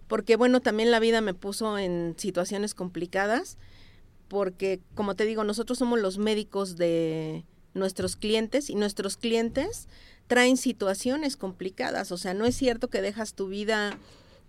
Porque, 0.07 0.37
bueno, 0.37 0.61
también 0.61 0.91
la 0.91 1.01
vida 1.01 1.23
me 1.23 1.33
puso 1.33 1.79
en 1.79 2.15
situaciones 2.19 2.75
complicadas, 2.75 3.57
porque, 4.29 4.81
como 4.95 5.17
te 5.17 5.25
digo, 5.25 5.45
nosotros 5.45 5.79
somos 5.79 5.99
los 5.99 6.19
médicos 6.19 6.77
de 6.77 7.47
nuestros 7.73 8.17
clientes 8.17 8.69
y 8.69 8.75
nuestros 8.75 9.17
clientes 9.17 9.89
traen 10.27 10.59
situaciones 10.59 11.39
complicadas. 11.39 12.13
O 12.13 12.19
sea, 12.19 12.35
no 12.35 12.45
es 12.45 12.55
cierto 12.55 12.89
que 12.89 13.01
dejas 13.01 13.33
tu 13.33 13.49
vida 13.49 13.97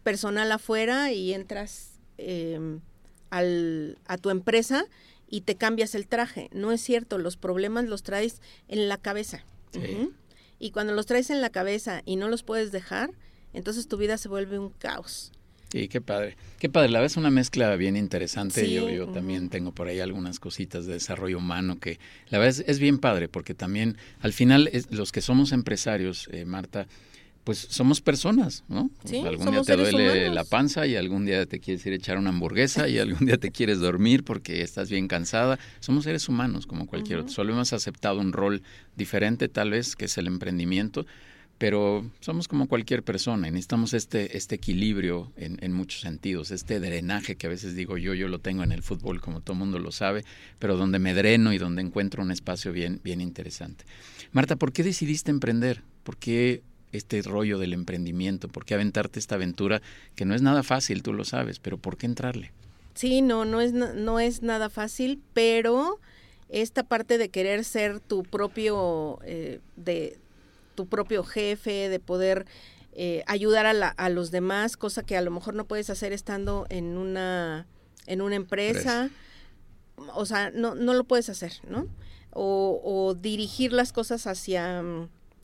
personal 0.03 0.51
afuera 0.51 1.13
y 1.13 1.33
entras 1.33 1.91
em, 2.17 2.81
al, 3.29 3.97
a 4.07 4.17
tu 4.17 4.29
empresa 4.29 4.83
y 5.29 5.41
te 5.41 5.55
cambias 5.55 5.95
el 5.95 6.09
traje. 6.09 6.49
No 6.51 6.73
es 6.73 6.81
cierto, 6.81 7.17
los 7.17 7.37
problemas 7.37 7.85
los 7.85 8.03
traes 8.03 8.41
en 8.67 8.89
la 8.89 8.97
cabeza. 8.97 9.45
Y 10.59 10.71
cuando 10.71 10.91
los 10.91 11.05
traes 11.05 11.29
en 11.29 11.39
la 11.39 11.49
cabeza 11.49 12.01
y 12.03 12.17
no 12.17 12.27
los 12.27 12.43
puedes 12.43 12.73
dejar, 12.73 13.11
entonces 13.55 13.87
tu 13.87 13.97
vida 13.97 14.17
se 14.17 14.29
vuelve 14.29 14.59
un 14.59 14.69
caos. 14.69 15.31
Sí, 15.71 15.87
qué 15.87 15.99
padre. 15.99 16.37
Qué 16.59 16.69
padre, 16.69 16.89
la 16.89 17.01
verdad 17.01 17.17
una 17.17 17.31
mezcla 17.31 17.75
bien 17.75 17.97
interesante. 17.97 18.71
yo 18.71 18.89
yo 18.89 19.07
también 19.07 19.49
tengo 19.49 19.71
por 19.71 19.87
ahí 19.87 19.99
algunas 19.99 20.39
cositas 20.39 20.85
de 20.85 20.93
desarrollo 20.93 21.37
humano 21.37 21.79
que 21.79 21.99
la 22.29 22.37
verdad 22.39 22.63
es, 22.65 22.79
bien 22.79 22.99
padre 22.99 23.27
porque 23.27 23.53
también 23.53 23.97
al 24.21 24.31
final 24.31 24.69
los 24.91 25.11
que 25.11 25.21
somos 25.21 25.51
empresarios, 25.51 26.29
eh, 26.31 26.45
Marta, 26.45 26.87
pues 27.45 27.59
somos 27.69 28.01
personas, 28.01 28.63
¿no? 28.67 28.89
Sí, 29.03 29.19
algún 29.19 29.51
día 29.51 29.61
te 29.61 29.75
duele 29.75 30.29
la 30.29 30.43
panza 30.43 30.87
y 30.87 30.95
algún 30.95 31.25
día 31.25 31.45
te 31.45 31.59
quieres 31.59 31.85
ir 31.85 31.93
a 31.93 31.95
echar 31.95 32.17
una 32.17 32.29
hamburguesa 32.29 32.89
y 32.89 32.97
algún 32.97 33.27
día 33.27 33.37
te 33.37 33.51
quieres 33.51 33.79
dormir 33.79 34.23
porque 34.23 34.63
estás 34.63 34.89
bien 34.89 35.07
cansada. 35.07 35.59
Somos 35.79 36.05
seres 36.05 36.27
humanos 36.27 36.65
como 36.65 36.87
cualquier 36.87 37.19
otro. 37.19 37.31
Solo 37.31 37.53
hemos 37.53 37.71
aceptado 37.71 38.19
un 38.19 38.33
rol 38.33 38.63
diferente 38.95 39.47
tal 39.47 39.69
vez, 39.69 39.95
que 39.95 40.05
es 40.05 40.17
el 40.17 40.25
emprendimiento, 40.25 41.05
pero 41.57 42.05
somos 42.19 42.47
como 42.47 42.67
cualquier 42.67 43.03
persona 43.03 43.47
y 43.47 43.51
necesitamos 43.51 43.93
este, 43.93 44.37
este 44.37 44.55
equilibrio 44.55 45.31
en, 45.37 45.57
en, 45.61 45.71
muchos 45.71 46.01
sentidos, 46.01 46.51
este 46.51 46.79
drenaje 46.79 47.35
que 47.35 47.47
a 47.47 47.49
veces 47.49 47.75
digo 47.75 47.97
yo, 47.97 48.13
yo 48.13 48.27
lo 48.27 48.39
tengo 48.39 48.63
en 48.63 48.71
el 48.71 48.83
fútbol 48.83 49.21
como 49.21 49.41
todo 49.41 49.55
mundo 49.55 49.79
lo 49.79 49.91
sabe, 49.91 50.25
pero 50.59 50.75
donde 50.75 50.99
me 50.99 51.13
dreno 51.13 51.53
y 51.53 51.57
donde 51.57 51.81
encuentro 51.81 52.23
un 52.23 52.31
espacio 52.31 52.73
bien, 52.73 52.99
bien 53.03 53.21
interesante. 53.21 53.85
Marta, 54.31 54.57
¿por 54.57 54.73
qué 54.73 54.83
decidiste 54.83 55.31
emprender? 55.31 55.81
¿Por 56.03 56.17
qué 56.17 56.61
este 56.91 57.21
rollo 57.21 57.57
del 57.57 57.73
emprendimiento? 57.73 58.49
¿Por 58.49 58.65
qué 58.65 58.73
aventarte 58.73 59.19
esta 59.19 59.35
aventura 59.35 59.81
que 60.15 60.25
no 60.25 60.35
es 60.35 60.41
nada 60.41 60.63
fácil, 60.63 61.03
tú 61.03 61.13
lo 61.13 61.23
sabes, 61.23 61.59
pero 61.59 61.77
¿por 61.77 61.97
qué 61.97 62.05
entrarle? 62.05 62.51
Sí, 62.95 63.21
no, 63.21 63.45
no 63.45 63.61
es, 63.61 63.73
no 63.73 64.19
es 64.19 64.41
nada 64.41 64.69
fácil, 64.69 65.21
pero 65.33 65.99
esta 66.49 66.83
parte 66.83 67.17
de 67.17 67.29
querer 67.29 67.63
ser 67.63 67.99
tu 67.99 68.23
propio, 68.23 69.19
eh, 69.23 69.59
de 69.75 70.17
tu 70.75 70.87
propio 70.87 71.23
jefe, 71.23 71.89
de 71.89 71.99
poder 71.99 72.45
eh, 72.93 73.23
ayudar 73.27 73.65
a, 73.65 73.73
la, 73.73 73.89
a, 73.89 74.09
los 74.09 74.31
demás, 74.31 74.77
cosa 74.77 75.03
que 75.03 75.17
a 75.17 75.21
lo 75.21 75.31
mejor 75.31 75.53
no 75.53 75.65
puedes 75.65 75.89
hacer 75.89 76.13
estando 76.13 76.65
en 76.69 76.97
una, 76.97 77.67
en 78.07 78.21
una 78.21 78.35
empresa. 78.35 79.09
O 80.13 80.25
sea, 80.25 80.51
no, 80.51 80.75
no 80.75 80.93
lo 80.93 81.03
puedes 81.03 81.29
hacer, 81.29 81.53
¿no? 81.67 81.87
O, 82.31 82.81
o 82.83 83.13
dirigir 83.13 83.73
las 83.73 83.91
cosas 83.91 84.27
hacia, 84.27 84.81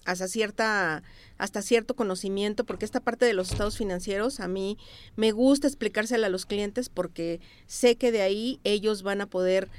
hacia 0.06 0.28
cierta, 0.28 1.04
hasta 1.38 1.62
cierto 1.62 1.96
conocimiento, 1.96 2.66
porque 2.66 2.86
esta 2.86 3.00
parte 3.00 3.26
de 3.26 3.34
los 3.34 3.52
estados 3.52 3.78
financieros 3.78 4.40
a 4.40 4.48
mí 4.48 4.78
me 5.16 5.32
gusta 5.32 5.68
explicársela 5.68 6.28
a 6.28 6.30
los 6.30 6.46
clientes 6.46 6.90
porque 6.90 7.42
sé 7.68 7.96
que 7.98 8.12
de 8.12 8.22
ahí 8.22 8.60
ellos 8.64 9.04
van 9.04 9.22
a 9.22 9.26
poder 9.26 9.70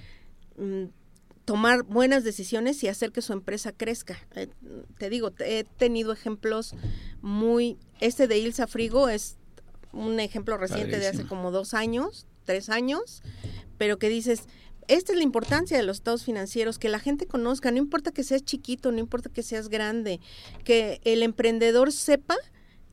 mm, 0.57 0.85
tomar 1.45 1.83
buenas 1.83 2.25
decisiones 2.25 2.83
y 2.83 2.89
hacer 2.89 3.13
que 3.13 3.23
su 3.23 3.33
empresa 3.33 3.73
crezca. 3.73 4.19
Eh, 4.35 4.49
te 4.99 5.11
digo, 5.11 5.33
he 5.41 5.65
tenido 5.65 6.13
ejemplos 6.13 6.75
muy... 7.21 7.79
Este 8.01 8.29
de 8.29 8.39
Ilsa 8.39 8.67
Frigo 8.67 9.09
es 9.09 9.37
un 9.93 10.21
ejemplo 10.21 10.57
reciente 10.57 10.99
de 10.99 11.09
hace 11.09 11.25
como 11.25 11.51
dos 11.51 11.75
años, 11.75 12.27
tres 12.45 12.69
años, 12.69 13.23
pero 13.79 13.99
que 13.99 14.09
dices, 14.09 14.45
esta 14.89 15.13
es 15.13 15.19
la 15.19 15.25
importancia 15.25 15.77
de 15.77 15.83
los 15.83 15.99
estados 15.99 16.25
financieros, 16.25 16.79
que 16.79 16.89
la 16.89 16.99
gente 16.99 17.27
conozca, 17.27 17.71
no 17.71 17.79
importa 17.79 18.11
que 18.11 18.25
seas 18.25 18.45
chiquito, 18.45 18.91
no 18.91 18.99
importa 18.99 19.29
que 19.29 19.43
seas 19.43 19.69
grande, 19.69 20.21
que 20.65 21.01
el 21.05 21.23
emprendedor 21.23 21.93
sepa 21.93 22.37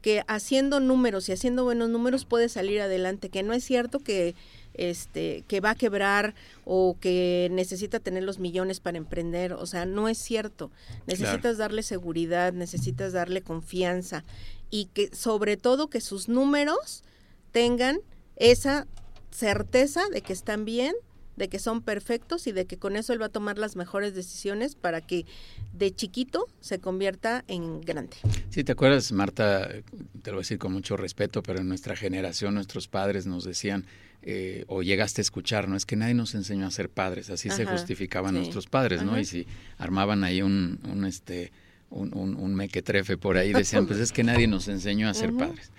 que 0.01 0.23
haciendo 0.27 0.79
números 0.79 1.27
y 1.27 1.33
haciendo 1.33 1.63
buenos 1.63 1.89
números 1.89 2.25
puede 2.25 2.49
salir 2.49 2.81
adelante, 2.81 3.29
que 3.29 3.43
no 3.43 3.53
es 3.53 3.63
cierto 3.63 3.99
que 3.99 4.35
este, 4.73 5.43
que 5.47 5.59
va 5.59 5.71
a 5.71 5.75
quebrar 5.75 6.35
o 6.65 6.97
que 6.99 7.49
necesita 7.51 7.99
tener 7.99 8.23
los 8.23 8.39
millones 8.39 8.79
para 8.79 8.97
emprender. 8.97 9.53
O 9.53 9.65
sea, 9.65 9.85
no 9.85 10.07
es 10.09 10.17
cierto. 10.17 10.71
Necesitas 11.07 11.57
darle 11.57 11.83
seguridad, 11.83 12.53
necesitas 12.53 13.13
darle 13.13 13.41
confianza 13.41 14.23
y 14.69 14.85
que 14.85 15.13
sobre 15.15 15.57
todo 15.57 15.89
que 15.89 16.01
sus 16.01 16.29
números 16.29 17.03
tengan 17.51 17.99
esa 18.35 18.87
certeza 19.31 20.01
de 20.09 20.21
que 20.21 20.33
están 20.33 20.65
bien, 20.65 20.95
de 21.35 21.47
que 21.47 21.59
son 21.59 21.81
perfectos 21.81 22.47
y 22.47 22.51
de 22.51 22.65
que 22.65 22.77
con 22.77 22.95
eso 22.95 23.13
él 23.13 23.21
va 23.21 23.27
a 23.27 23.29
tomar 23.29 23.57
las 23.57 23.75
mejores 23.75 24.13
decisiones 24.13 24.75
para 24.75 25.01
que 25.01 25.25
de 25.73 25.95
chiquito 25.95 26.47
se 26.59 26.79
convierta 26.79 27.45
en 27.47 27.81
grande. 27.81 28.17
Sí, 28.49 28.63
te 28.63 28.73
acuerdas, 28.73 29.11
Marta, 29.13 29.69
te 29.69 30.31
lo 30.31 30.33
voy 30.33 30.39
a 30.39 30.39
decir 30.39 30.59
con 30.59 30.73
mucho 30.73 30.97
respeto, 30.97 31.41
pero 31.41 31.59
en 31.59 31.69
nuestra 31.69 31.95
generación 31.95 32.55
nuestros 32.55 32.87
padres 32.87 33.25
nos 33.25 33.45
decían, 33.45 33.85
eh, 34.21 34.65
o 34.67 34.83
llegaste 34.83 35.21
a 35.21 35.23
escuchar, 35.23 35.67
¿no? 35.67 35.75
Es 35.75 35.85
que 35.85 35.95
nadie 35.95 36.13
nos 36.13 36.35
enseñó 36.35 36.67
a 36.67 36.71
ser 36.71 36.89
padres, 36.89 37.29
así 37.29 37.49
se 37.49 37.65
justificaban 37.65 38.35
nuestros 38.35 38.67
padres, 38.67 39.03
¿no? 39.03 39.19
Y 39.19 39.25
si 39.25 39.47
armaban 39.77 40.23
ahí 40.23 40.41
un, 40.41 40.79
un 40.91 41.05
este, 41.05 41.51
un, 41.89 42.13
un, 42.13 42.55
mequetrefe 42.55 43.17
por 43.17 43.37
ahí, 43.37 43.53
decían, 43.53 43.87
pues 43.87 43.99
es 43.99 44.11
que 44.11 44.23
nadie 44.23 44.47
nos 44.47 44.67
enseñó 44.67 45.09
a 45.09 45.13
ser 45.13 45.33
padres. 45.33 45.71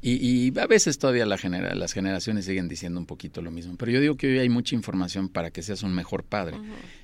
Y, 0.00 0.56
a 0.58 0.66
veces 0.68 0.98
todavía 0.98 1.26
la 1.26 1.38
genera, 1.38 1.74
las 1.74 1.92
generaciones 1.92 2.44
siguen 2.44 2.68
diciendo 2.68 3.00
un 3.00 3.06
poquito 3.06 3.42
lo 3.42 3.50
mismo. 3.50 3.74
Pero 3.76 3.90
yo 3.90 4.00
digo 4.00 4.16
que 4.16 4.28
hoy 4.28 4.38
hay 4.38 4.48
mucha 4.48 4.76
información 4.76 5.28
para 5.28 5.50
que 5.50 5.62
seas 5.62 5.82
un 5.82 5.92
mejor 5.92 6.22
padre. 6.22 6.56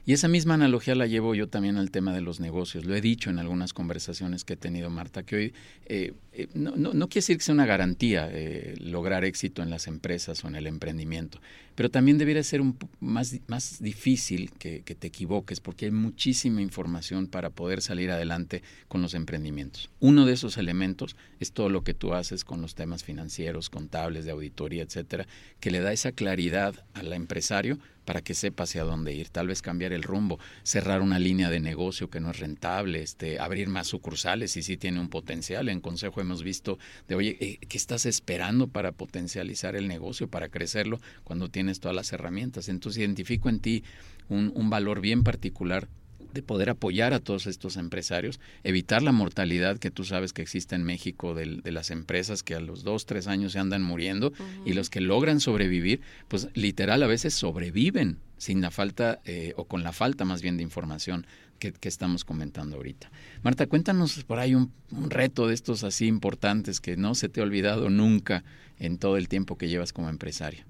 Y 0.07 0.13
esa 0.13 0.29
misma 0.29 0.55
analogía 0.55 0.95
la 0.95 1.07
llevo 1.07 1.35
yo 1.35 1.49
también 1.49 1.79
al 1.79 1.91
tema 1.91 2.13
de 2.13 2.21
los 2.21 2.39
negocios. 2.39 2.85
Lo 2.85 2.95
he 2.95 3.01
dicho 3.01 3.31
en 3.31 3.39
algunas 3.39 3.73
conversaciones 3.73 4.45
que 4.45 4.53
he 4.53 4.57
tenido, 4.57 4.91
Marta, 4.91 5.23
que 5.23 5.37
hoy 5.37 5.55
eh, 5.87 6.13
eh, 6.35 6.49
no, 6.53 6.93
quiere 7.09 7.09
decir 7.09 7.39
que 7.39 7.45
sea 7.45 7.55
una 7.55 7.65
garantía 7.65 8.29
eh, 8.31 8.75
lograr 8.81 9.25
éxito 9.25 9.63
en 9.63 9.71
las 9.71 9.87
empresas 9.87 10.45
o 10.45 10.49
en 10.49 10.57
el 10.57 10.67
emprendimiento, 10.67 11.41
pero 11.75 11.91
también 11.91 12.19
debería 12.19 12.43
ser 12.43 12.61
un, 12.61 12.77
más, 13.01 13.35
más 13.47 13.81
difícil 13.81 14.51
que, 14.59 14.83
que, 14.83 14.95
te 14.95 15.07
equivoques 15.07 15.61
porque 15.61 15.87
hay 15.87 15.91
muchísima 15.91 16.61
información 16.61 17.27
para 17.27 17.49
poder 17.49 17.81
salir 17.81 18.11
adelante 18.11 18.63
con 18.89 19.01
los 19.01 19.15
emprendimientos. 19.15 19.91
Uno 20.01 20.27
de 20.27 20.35
esos 20.35 20.59
elementos 20.59 21.17
es 21.41 21.53
todo 21.53 21.71
lo 21.71 21.83
que 21.83 21.95
tú 21.95 22.13
haces 22.13 22.45
con 22.45 22.61
los 22.61 22.75
temas 22.75 23.05
financieros, 23.05 23.71
contables, 23.71 24.27
de 24.27 24.33
auditoría, 24.33 24.83
etcétera, 24.83 25.27
que 25.61 25.71
le 25.71 25.81
da 25.81 25.95
esa 25.95 26.13
claridad 26.13 26.75
al 26.93 27.13
empresario 27.15 27.79
para 28.05 28.23
que 28.23 28.35
sepa 28.35 28.65
hacia 28.65 28.85
dónde 28.85 29.15
ir, 29.15 29.29
tal 29.29 29.49
vez 29.49 29.63
cambiar 29.63 29.93
el 29.93 30.03
rumbo, 30.03 30.39
cerrar 30.63 31.01
una 31.01 31.19
línea 31.19 31.51
de 31.51 31.61
negocio 31.61 32.11
que 32.11 32.21
no 32.21 32.31
es 32.31 32.39
rentable, 32.39 33.03
este, 33.03 33.39
abrir 33.39 33.69
más 33.69 33.87
sucursales 33.87 34.57
y 34.57 34.63
sí 34.63 34.77
tiene 34.77 35.01
un 35.01 35.09
potencial. 35.09 35.69
En 35.69 35.81
consejo 35.81 36.21
hemos 36.21 36.43
visto 36.43 36.79
de, 37.09 37.15
oye, 37.15 37.37
eh, 37.41 37.59
¿qué 37.67 37.77
estás 37.77 38.07
esperando 38.07 38.69
para 38.69 38.93
potencializar 38.93 39.77
el 39.77 39.89
negocio, 39.89 40.29
para 40.29 40.49
crecerlo 40.49 41.01
cuando 41.25 41.51
tienes 41.51 41.81
todas 41.81 41.97
las 41.97 42.13
herramientas? 42.13 42.69
Entonces 42.69 43.01
identifico 43.01 43.49
en 43.49 43.61
ti 43.61 43.85
un, 44.29 44.53
un 44.55 44.71
valor 44.71 45.01
bien 45.01 45.23
particular 45.23 45.89
de 46.35 46.43
poder 46.43 46.69
apoyar 46.69 47.15
a 47.15 47.21
todos 47.21 47.47
estos 47.47 47.77
empresarios, 47.77 48.41
evitar 48.65 49.03
la 49.03 49.13
mortalidad 49.13 49.79
que 49.79 49.91
tú 49.91 50.05
sabes 50.05 50.33
que 50.33 50.43
existe 50.43 50.75
en 50.75 50.83
México 50.83 51.33
de, 51.33 51.47
las 51.71 51.91
empresas 51.91 52.43
que 52.43 52.57
a 52.57 52.61
los 52.61 52.83
dos, 52.83 53.07
tres 53.07 53.29
años 53.29 53.53
se 53.53 53.61
andan 53.61 53.83
muriendo 53.83 54.33
y 54.67 54.75
los 54.75 54.91
que 54.91 55.01
logran 55.01 55.41
sobrevivir, 55.41 56.01
pues 56.29 56.49
literal 56.55 57.03
a 57.03 57.07
veces 57.07 57.35
sobreviven 57.35 58.19
sin 58.37 58.61
la 58.61 58.71
falta 58.71 59.21
eh, 59.25 59.55
o 59.57 59.65
con 59.65 59.85
la 59.85 59.93
falta 59.93 60.25
más 60.25 60.43
bien 60.43 60.57
de 60.57 60.65
información 60.65 61.27
que, 61.59 61.73
estamos 61.83 62.25
comentando 62.25 62.77
ahorita. 62.77 63.11
Marta, 63.43 63.67
cuéntanos 63.67 64.25
por 64.25 64.39
ahí 64.39 64.55
un, 64.55 64.73
un, 64.91 65.09
reto 65.09 65.47
de 65.47 65.55
estos 65.55 65.85
así 65.85 66.07
importantes 66.07 66.81
que 66.81 66.97
no 66.97 67.15
se 67.15 67.29
te 67.29 67.41
ha 67.41 67.45
olvidado 67.45 67.89
nunca 67.89 68.45
en 68.79 68.99
todo 68.99 69.17
el 69.17 69.29
tiempo 69.29 69.57
que 69.57 69.69
llevas 69.69 69.93
como 69.93 70.11
empresaria. 70.11 70.67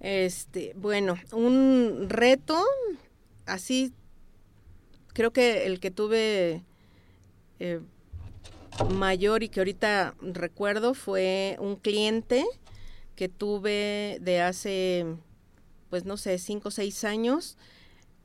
Este, 0.00 0.72
bueno, 0.74 1.16
un 1.32 2.06
reto 2.08 2.58
así 3.46 3.92
creo 5.18 5.32
que 5.32 5.66
el 5.66 5.80
que 5.80 5.90
tuve 5.90 6.62
eh, 7.58 7.80
mayor 8.94 9.42
y 9.42 9.48
que 9.48 9.58
ahorita 9.58 10.14
recuerdo 10.22 10.94
fue 10.94 11.56
un 11.58 11.74
cliente 11.74 12.46
que 13.16 13.28
tuve 13.28 14.18
de 14.20 14.40
hace, 14.42 15.06
pues 15.90 16.04
no 16.04 16.18
sé, 16.18 16.38
cinco 16.38 16.68
o 16.68 16.70
seis 16.70 17.02
años. 17.02 17.56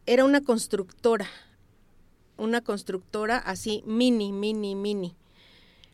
Era 0.06 0.24
una 0.24 0.42
constructora, 0.42 1.26
una 2.38 2.62
constructora 2.62 3.40
así 3.40 3.82
mini, 3.88 4.32
mini, 4.32 4.76
mini. 4.76 5.16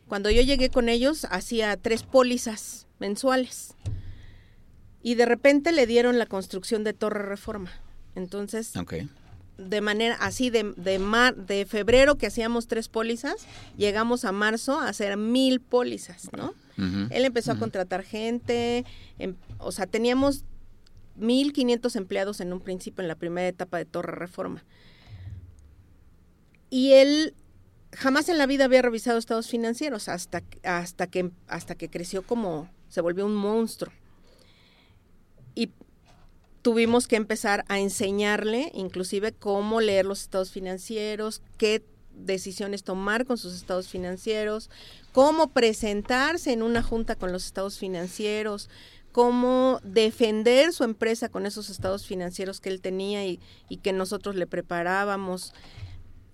Cuando 0.06 0.30
yo 0.30 0.42
llegué 0.42 0.68
con 0.68 0.90
ellos, 0.90 1.26
hacía 1.30 1.78
tres 1.78 2.02
pólizas 2.02 2.88
mensuales. 2.98 3.74
Y 5.02 5.14
de 5.14 5.24
repente 5.24 5.72
le 5.72 5.86
dieron 5.86 6.18
la 6.18 6.26
construcción 6.26 6.84
de 6.84 6.92
Torre 6.92 7.22
Reforma. 7.22 7.72
Entonces, 8.14 8.74
de 9.68 9.80
manera 9.80 10.16
así 10.16 10.50
de, 10.50 10.72
de, 10.76 10.98
mar, 10.98 11.36
de 11.36 11.66
febrero 11.66 12.16
que 12.16 12.26
hacíamos 12.26 12.66
tres 12.66 12.88
pólizas, 12.88 13.46
llegamos 13.76 14.24
a 14.24 14.32
marzo 14.32 14.78
a 14.78 14.88
hacer 14.88 15.16
mil 15.16 15.60
pólizas, 15.60 16.30
¿no? 16.36 16.54
Él 17.10 17.26
empezó 17.26 17.52
a 17.52 17.58
contratar 17.58 18.02
gente, 18.02 18.86
em, 19.18 19.34
o 19.58 19.70
sea, 19.70 19.86
teníamos 19.86 20.44
1.500 21.18 21.94
empleados 21.96 22.40
en 22.40 22.54
un 22.54 22.60
principio 22.60 23.02
en 23.02 23.08
la 23.08 23.16
primera 23.16 23.48
etapa 23.48 23.76
de 23.76 23.84
Torre 23.84 24.14
Reforma. 24.14 24.64
Y 26.70 26.92
él 26.92 27.34
jamás 27.92 28.30
en 28.30 28.38
la 28.38 28.46
vida 28.46 28.64
había 28.64 28.80
revisado 28.80 29.18
estados 29.18 29.48
financieros 29.48 30.08
hasta, 30.08 30.42
hasta, 30.62 31.06
que, 31.08 31.30
hasta 31.48 31.74
que 31.74 31.90
creció 31.90 32.22
como, 32.22 32.70
se 32.88 33.02
volvió 33.02 33.26
un 33.26 33.34
monstruo. 33.34 33.92
Y 35.54 35.72
tuvimos 36.62 37.06
que 37.08 37.16
empezar 37.16 37.64
a 37.68 37.78
enseñarle 37.78 38.70
inclusive 38.74 39.32
cómo 39.32 39.80
leer 39.80 40.04
los 40.06 40.20
estados 40.20 40.50
financieros, 40.50 41.42
qué 41.56 41.82
decisiones 42.14 42.82
tomar 42.82 43.24
con 43.24 43.38
sus 43.38 43.54
estados 43.54 43.88
financieros, 43.88 44.70
cómo 45.12 45.48
presentarse 45.48 46.52
en 46.52 46.62
una 46.62 46.82
junta 46.82 47.16
con 47.16 47.32
los 47.32 47.46
estados 47.46 47.78
financieros, 47.78 48.68
cómo 49.12 49.80
defender 49.82 50.72
su 50.72 50.84
empresa 50.84 51.28
con 51.28 51.46
esos 51.46 51.70
estados 51.70 52.06
financieros 52.06 52.60
que 52.60 52.68
él 52.68 52.80
tenía 52.80 53.26
y, 53.26 53.40
que 53.82 53.92
nosotros 53.92 54.36
le 54.36 54.46
preparábamos. 54.46 55.52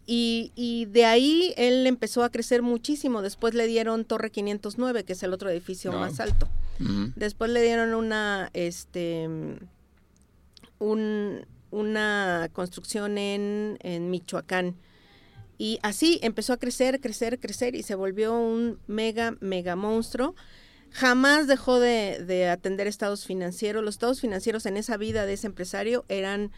Y, 0.08 0.86
de 0.90 1.04
ahí 1.04 1.52
él 1.56 1.86
empezó 1.86 2.22
a 2.22 2.30
crecer 2.30 2.62
muchísimo. 2.62 3.22
Después 3.22 3.54
le 3.54 3.66
dieron 3.66 4.04
Torre 4.04 4.30
509, 4.30 5.04
que 5.04 5.14
es 5.14 5.22
el 5.22 5.32
otro 5.32 5.50
edificio 5.50 5.92
más 5.92 6.20
alto. 6.20 6.48
Después 7.16 7.50
le 7.50 7.62
dieron 7.62 7.94
una, 7.94 8.50
este, 8.52 9.28
un, 10.78 11.46
una 11.70 12.48
construcción 12.52 13.18
en, 13.18 13.78
en 13.80 14.10
Michoacán. 14.10 14.76
Y 15.58 15.78
así 15.82 16.18
empezó 16.22 16.52
a 16.52 16.58
crecer, 16.58 17.00
crecer, 17.00 17.38
crecer 17.40 17.74
y 17.74 17.82
se 17.82 17.94
volvió 17.94 18.36
un 18.36 18.78
mega, 18.86 19.36
mega 19.40 19.74
monstruo. 19.74 20.34
Jamás 20.90 21.46
dejó 21.46 21.80
de, 21.80 22.22
de, 22.26 22.48
atender 22.48 22.86
estados 22.86 23.24
financieros. 23.26 23.82
Los 23.82 23.94
estados 23.94 24.20
financieros 24.20 24.66
en 24.66 24.76
esa 24.76 24.96
vida 24.96 25.26
de 25.26 25.32
ese 25.34 25.46
empresario 25.46 26.04
eran 26.08 26.52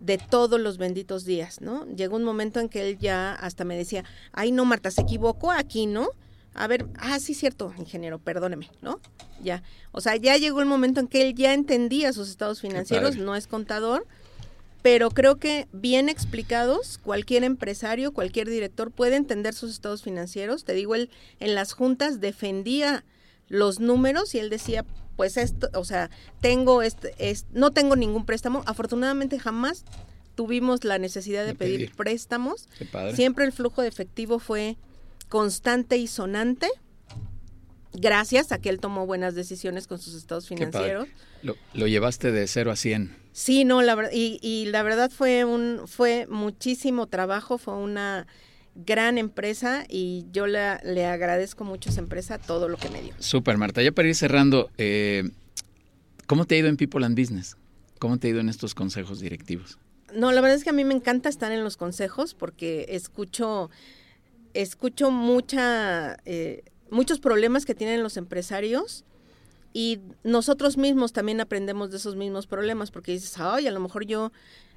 de 0.00 0.18
todos 0.18 0.60
los 0.60 0.78
benditos 0.78 1.24
días, 1.24 1.60
¿no? 1.60 1.84
Llegó 1.86 2.16
un 2.16 2.24
momento 2.24 2.60
en 2.60 2.68
que 2.68 2.88
él 2.88 2.98
ya 2.98 3.34
hasta 3.34 3.64
me 3.64 3.76
decía, 3.76 4.04
ay 4.32 4.52
no, 4.52 4.64
Marta, 4.64 4.90
se 4.90 5.02
equivocó 5.02 5.50
aquí, 5.50 5.86
¿no? 5.86 6.08
A 6.58 6.66
ver, 6.66 6.86
ah, 6.98 7.20
sí, 7.20 7.34
cierto, 7.34 7.72
ingeniero, 7.78 8.18
perdóneme, 8.18 8.70
¿no? 8.82 9.00
Ya, 9.42 9.62
o 9.92 10.00
sea, 10.00 10.16
ya 10.16 10.36
llegó 10.36 10.60
el 10.60 10.66
momento 10.66 11.00
en 11.00 11.06
que 11.06 11.22
él 11.22 11.34
ya 11.34 11.54
entendía 11.54 12.12
sus 12.12 12.28
estados 12.28 12.60
financieros, 12.60 13.16
no 13.16 13.36
es 13.36 13.46
contador, 13.46 14.06
pero 14.82 15.10
creo 15.10 15.36
que 15.36 15.68
bien 15.72 16.08
explicados, 16.08 16.98
cualquier 16.98 17.44
empresario, 17.44 18.12
cualquier 18.12 18.48
director 18.48 18.90
puede 18.90 19.16
entender 19.16 19.54
sus 19.54 19.70
estados 19.70 20.02
financieros. 20.02 20.64
Te 20.64 20.72
digo, 20.72 20.94
él 20.94 21.10
en 21.40 21.54
las 21.54 21.72
juntas 21.72 22.20
defendía 22.20 23.04
los 23.48 23.80
números 23.80 24.34
y 24.34 24.38
él 24.38 24.50
decía, 24.50 24.84
pues 25.16 25.36
esto, 25.36 25.68
o 25.74 25.84
sea, 25.84 26.10
tengo 26.40 26.82
este, 26.82 27.14
no 27.52 27.72
tengo 27.72 27.96
ningún 27.96 28.24
préstamo. 28.24 28.62
Afortunadamente 28.66 29.38
jamás 29.38 29.84
tuvimos 30.36 30.84
la 30.84 30.98
necesidad 30.98 31.44
de, 31.44 31.54
pedir, 31.54 31.92
préstamos. 31.96 32.68
Siempre 33.14 33.44
el 33.44 33.52
flujo 33.52 33.82
de 33.82 33.88
efectivo 33.88 34.38
fue 34.38 34.76
constante 35.28 35.96
y 35.96 36.06
sonante, 36.06 36.68
gracias 37.92 38.52
a 38.52 38.58
que 38.58 38.68
él 38.68 38.80
tomó 38.80 39.06
buenas 39.06 39.34
decisiones 39.34 39.86
con 39.86 39.98
sus 39.98 40.14
estados 40.14 40.48
financieros. 40.48 41.08
Lo, 41.42 41.86
llevaste 41.86 42.32
de 42.32 42.46
0 42.46 42.70
a 42.70 42.76
100. 42.76 43.16
Sí, 43.32 43.64
no, 43.64 43.82
la, 43.82 44.10
y, 44.12 44.38
y 44.42 44.66
la 44.66 44.82
verdad 44.82 45.10
fue, 45.10 45.44
un, 45.44 45.82
fue 45.86 46.26
muchísimo 46.28 47.06
trabajo, 47.06 47.58
fue 47.58 47.74
una 47.74 48.26
gran 48.74 49.18
empresa 49.18 49.84
y 49.88 50.26
yo 50.32 50.46
le, 50.46 50.78
le 50.84 51.04
agradezco 51.04 51.64
mucho 51.64 51.90
a 51.90 51.92
esa 51.92 52.00
empresa 52.00 52.38
todo 52.38 52.68
lo 52.68 52.76
que 52.76 52.88
me 52.90 53.02
dio. 53.02 53.14
Súper, 53.18 53.56
Marta. 53.58 53.82
Ya 53.82 53.92
para 53.92 54.08
ir 54.08 54.14
cerrando, 54.14 54.70
eh, 54.78 55.30
¿cómo 56.26 56.46
te 56.46 56.54
ha 56.54 56.58
ido 56.58 56.68
en 56.68 56.76
People 56.76 57.04
and 57.04 57.18
Business? 57.18 57.56
¿Cómo 57.98 58.18
te 58.18 58.28
ha 58.28 58.30
ido 58.30 58.40
en 58.40 58.48
estos 58.48 58.74
consejos 58.74 59.20
directivos? 59.20 59.78
No, 60.14 60.32
la 60.32 60.40
verdad 60.40 60.56
es 60.56 60.64
que 60.64 60.70
a 60.70 60.74
mí 60.74 60.84
me 60.84 60.94
encanta 60.94 61.28
estar 61.28 61.52
en 61.52 61.64
los 61.64 61.76
consejos 61.76 62.34
porque 62.34 62.86
escucho 62.90 63.70
escucho 64.54 65.10
mucha, 65.10 66.16
eh, 66.24 66.64
muchos 66.90 67.20
problemas 67.20 67.64
que 67.64 67.74
tienen 67.74 68.02
los 68.02 68.16
empresarios 68.16 69.04
y 69.72 70.00
nosotros 70.24 70.76
mismos 70.76 71.12
también 71.12 71.40
aprendemos 71.40 71.90
de 71.90 71.98
esos 71.98 72.16
mismos 72.16 72.46
problemas 72.46 72.90
porque 72.90 73.12
dices, 73.12 73.38
ay, 73.38 73.66
a 73.66 73.70
lo 73.70 73.80
mejor 73.80 74.06
yo, 74.06 74.32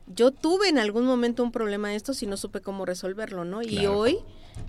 yo 0.08 0.32
tuve 0.32 0.70
en 0.70 0.78
algún 0.78 1.06
momento 1.06 1.44
un 1.44 1.52
problema 1.52 1.90
de 1.90 1.96
estos 1.96 2.22
y 2.24 2.28
no 2.28 2.38
supe 2.38 2.62
cómo 2.62 2.86
resolverlo, 2.86 3.46
¿no? 3.46 3.62
Y 3.62 3.86
hoy 3.88 4.20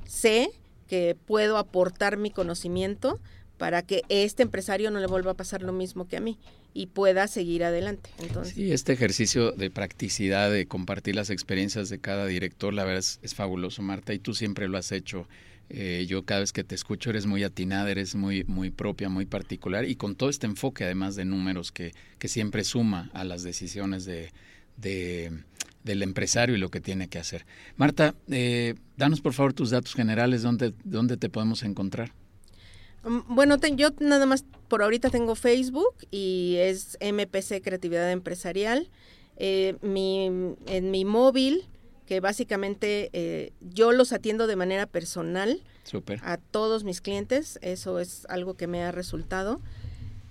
sé 0.05 0.51
que 0.87 1.17
puedo 1.27 1.59
aportar 1.59 2.17
mi 2.17 2.31
conocimiento 2.31 3.21
para 3.63 3.83
que 3.83 4.03
este 4.09 4.43
empresario 4.43 4.91
no 4.91 4.99
le 4.99 5.07
vuelva 5.07 5.31
a 5.31 5.35
pasar 5.35 5.63
lo 5.63 5.73
mismo 5.73 6.09
que 6.09 6.17
a 6.17 6.21
mí 6.21 6.37
y 6.75 6.89
pueda 6.89 7.29
seguir 7.29 7.63
adelante. 7.63 8.11
Entonces, 8.19 8.59
este 8.59 8.93
ejercicio 8.93 9.53
de 9.53 9.71
practicidad, 9.71 10.51
de 10.51 10.67
compartir 10.67 11.15
las 11.15 11.31
experiencias 11.31 11.89
de 11.89 12.01
cada 12.01 12.27
director, 12.27 12.75
la 12.75 12.83
verdad 12.83 12.99
es, 12.99 13.21
es 13.23 13.37
fabuloso, 13.37 13.81
Marta, 13.81 14.15
y 14.15 14.19
tú 14.19 14.35
siempre 14.35 14.67
lo 14.67 14.79
has 14.79 14.91
hecho. 14.91 15.29
Eh, 15.71 16.07
yo 16.09 16.25
cada 16.25 16.41
vez 16.41 16.53
que 16.53 16.65
te 16.65 16.75
escucho 16.75 17.11
eres 17.11 17.27
muy 17.27 17.45
atinada, 17.45 17.89
eres 17.89 18.17
muy, 18.17 18.43
muy 18.49 18.71
propia, 18.71 19.09
muy 19.09 19.27
particular 19.27 19.89
y 19.89 19.95
con 19.95 20.17
todo 20.17 20.29
este 20.29 20.49
enfoque 20.49 20.83
además 20.83 21.15
de 21.15 21.25
números 21.25 21.71
que, 21.71 21.93
que 22.19 22.27
siempre 22.27 22.65
suma 22.65 23.13
a 23.15 23.23
las 23.23 23.45
decisiones 23.45 24.05
de, 24.05 24.33
de, 24.77 25.31
del 25.85 26.03
empresario 26.03 26.57
y 26.57 26.59
lo 26.59 26.73
que 26.73 26.81
tiene 26.81 27.07
que 27.07 27.21
hacer. 27.21 27.47
Marta, 27.77 28.17
eh, 28.29 28.75
danos 28.97 29.21
por 29.21 29.35
favor 29.35 29.53
tus 29.53 29.71
datos 29.71 29.95
generales, 29.95 30.43
¿dónde, 30.43 30.75
dónde 30.83 31.17
te 31.17 31.29
podemos 31.29 31.63
encontrar? 31.63 32.13
Mm, 33.05 33.35
bueno, 33.35 33.57
yo 33.75 33.91
nada 34.01 34.27
más 34.27 34.45
por 34.69 34.83
ahorita 34.83 35.11
tengo 35.11 35.35
Facebook 35.35 35.95
y 36.11 36.57
es 36.59 36.97
MPC 37.01 37.63
Creatividad 37.63 38.11
Empresarial. 38.11 38.89
Eh, 39.37 39.77
mi, 39.83 40.27
en 40.67 40.91
mi 40.91 41.05
móvil, 41.05 41.67
que 42.07 42.21
básicamente 42.21 43.11
eh, 43.13 43.53
yo 43.61 43.93
los 43.93 44.13
atiendo 44.13 44.47
de 44.47 44.57
manera 44.57 44.87
personal 44.87 45.63
a 46.23 46.37
todos 46.37 46.85
mis 46.85 47.01
clientes, 47.01 47.59
eso 47.63 47.99
es 47.99 48.27
algo 48.29 48.55
que 48.55 48.67
me 48.67 48.83
ha 48.83 48.93
resultado. 48.93 49.61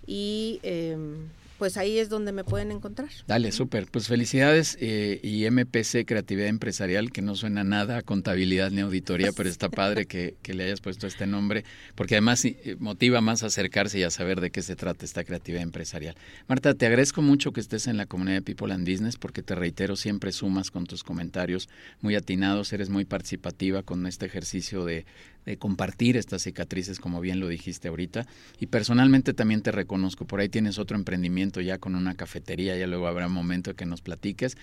Y 0.06 0.60
em, 0.64 1.30
pues 1.62 1.78
ahí 1.78 2.00
es 2.00 2.10
donde 2.10 2.32
me 2.32 2.44
pueden 2.44 2.72
encontrar. 2.72 3.10
Dale, 3.28 3.52
súper. 3.52 3.86
Pues 3.86 4.08
felicidades 4.08 4.80
eh, 4.82 5.20
y 5.22 5.48
MPC 5.48 6.08
Creatividad 6.08 6.48
Empresarial, 6.48 7.12
que 7.12 7.22
no 7.22 7.36
suena 7.36 7.64
nada 7.64 7.98
a 7.98 8.02
contabilidad 8.02 8.72
ni 8.72 8.82
auditoría, 8.82 9.32
pero 9.32 9.48
está 9.48 9.70
padre 9.70 10.08
que, 10.08 10.34
le 10.44 10.64
hayas 10.64 10.82
puesto 10.82 11.06
este 11.06 11.28
nombre, 11.28 11.64
porque 11.94 12.16
además 12.16 12.44
eh, 12.46 12.78
motiva 12.80 13.22
más 13.22 13.44
acercarse 13.44 14.00
y 14.00 14.04
a 14.04 14.10
saber 14.10 14.42
de 14.42 14.50
qué 14.50 14.64
se 14.64 14.76
trata 14.76 15.06
esta 15.06 15.24
creatividad 15.24 15.62
empresarial. 15.62 16.16
Marta, 16.48 16.74
te 16.74 16.88
agradezco 16.88 17.22
mucho 17.22 17.54
que 17.54 17.60
estés 17.60 17.86
en 17.86 17.98
la 17.98 18.08
comunidad 18.08 18.38
de 18.38 18.42
People 18.42 18.74
and 18.74 18.90
Business, 18.90 19.18
porque 19.18 19.44
te 19.44 19.54
reitero, 19.54 19.96
siempre 19.96 20.32
sumas 20.32 20.72
con 20.72 20.88
tus 20.88 21.04
comentarios 21.04 21.70
muy 22.02 22.16
atinados, 22.16 22.74
eres 22.74 22.90
muy 22.90 23.06
participativa 23.06 23.84
con 23.84 24.08
este 24.08 24.26
ejercicio 24.26 24.84
de, 24.84 25.06
de 25.46 25.58
compartir 25.58 26.18
estas 26.18 26.44
cicatrices, 26.44 27.00
como 27.00 27.22
bien 27.22 27.40
lo 27.40 27.48
dijiste 27.48 27.88
ahorita. 27.88 28.28
Y 28.60 28.68
personalmente 28.68 29.34
también 29.34 29.62
te 29.62 29.72
reconozco, 29.72 30.26
por 30.26 30.40
ahí 30.40 30.50
tienes 30.50 30.78
otro 30.80 30.98
emprendimiento 30.98 31.62
ya 31.62 31.78
con 31.78 31.96
una 31.96 32.16
cafetería, 32.16 32.78
ya 32.78 32.88
luego 32.88 33.08
habrá 33.08 33.28
un 33.28 33.34
momento 33.34 33.76
que 33.76 33.86
nos 33.86 34.02
platiques. 34.02 34.58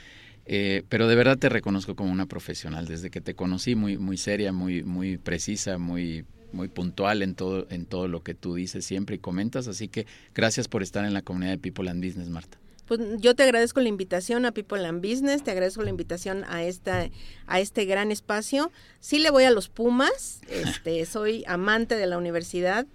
Eh, 0.47 0.83
pero 0.89 1.09
de 1.09 1.15
verdad 1.15 1.37
te 1.37 1.51
reconozco 1.51 1.95
como 1.95 2.11
una 2.11 2.27
profesional, 2.27 2.87
desde 2.87 3.11
que 3.11 3.21
te 3.21 3.35
conocí 3.35 3.75
muy, 3.75 3.99
muy 3.99 4.17
seria, 4.17 4.53
muy, 4.53 4.83
muy 4.83 5.19
precisa, 5.19 5.77
muy, 5.77 6.25
muy 6.53 6.69
puntual 6.69 7.23
en 7.23 7.35
todo, 7.35 7.67
en 7.71 7.85
todo 7.85 8.09
lo 8.09 8.23
que 8.23 8.35
tú 8.35 8.55
dices 8.55 8.85
siempre 8.85 9.17
y 9.17 9.19
comentas. 9.19 9.69
Así 9.69 9.89
que 9.89 10.07
gracias 10.35 10.69
por 10.69 10.83
estar 10.83 11.05
en 11.05 11.13
la 11.13 11.23
comunidad 11.23 11.53
de 11.53 11.59
People 11.59 11.91
and 11.91 12.03
Business, 12.05 12.31
Marta. 12.31 12.59
Pues 12.89 13.01
yo 13.19 13.37
te 13.37 13.43
agradezco 13.43 13.81
la 13.81 13.89
invitación 13.89 14.47
a 14.47 14.53
People 14.53 14.85
and 14.87 15.07
Business, 15.07 15.45
te 15.45 15.51
agradezco 15.51 15.83
la 15.83 15.91
invitación 15.91 16.45
a 16.49 16.65
esta, 16.65 17.11
a 17.47 17.61
este 17.61 17.85
gran 17.85 18.11
espacio. 18.11 18.73
Sí 18.99 19.19
le 19.19 19.31
voy 19.31 19.45
a 19.45 19.51
los 19.51 19.69
Pumas, 19.69 20.41
este, 20.49 21.05
soy 21.07 21.45
amante 21.47 21.97
de 21.97 22.07
la 22.07 22.17
universidad 22.17 22.87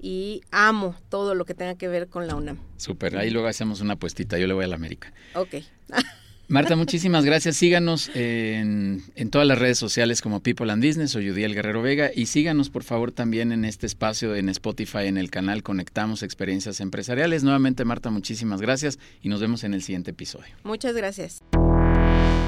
y 0.00 0.42
amo 0.50 0.96
todo 1.08 1.36
lo 1.36 1.44
que 1.44 1.54
tenga 1.54 1.76
que 1.76 1.86
ver 1.86 2.08
con 2.08 2.26
la 2.26 2.34
UNAM. 2.34 2.58
Súper, 2.76 3.16
ahí 3.16 3.30
luego 3.30 3.46
hacemos 3.46 3.80
una 3.80 3.96
puestita, 3.96 4.36
yo 4.36 4.48
le 4.48 4.52
voy 4.52 4.64
a 4.64 4.68
la 4.68 4.74
América. 4.74 5.12
Ok. 5.34 5.54
Marta, 6.48 6.76
muchísimas 6.76 7.24
gracias. 7.24 7.56
Síganos 7.56 8.10
en, 8.14 9.02
todas 9.30 9.48
las 9.48 9.58
redes 9.58 9.78
sociales 9.78 10.22
como 10.22 10.40
People 10.40 10.70
and 10.70 10.84
Business 10.84 11.16
o 11.16 11.18
Judiel 11.18 11.54
Guerrero 11.54 11.82
Vega 11.82 12.10
y 12.14 12.26
síganos 12.26 12.70
por 12.70 12.84
favor 12.84 13.10
también 13.10 13.50
en 13.50 13.64
este 13.64 13.86
espacio 13.86 14.34
en 14.36 14.48
Spotify, 14.48 15.06
en 15.06 15.16
el 15.16 15.30
canal 15.30 15.62
Conectamos 15.62 16.22
Experiencias 16.22 16.80
Empresariales. 16.80 17.42
Nuevamente, 17.42 17.84
Marta, 17.84 18.10
muchísimas 18.10 18.60
gracias 18.60 18.98
y 19.22 19.28
nos 19.28 19.40
vemos 19.40 19.64
en 19.64 19.74
el 19.74 19.82
siguiente 19.82 20.12
episodio. 20.12 20.54
Muchas 20.62 20.94
gracias. 20.94 21.42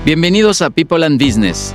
Bienvenidos 0.04 0.62
a 0.62 0.70
People 0.70 1.04
and 1.04 1.20
Business 1.20 1.74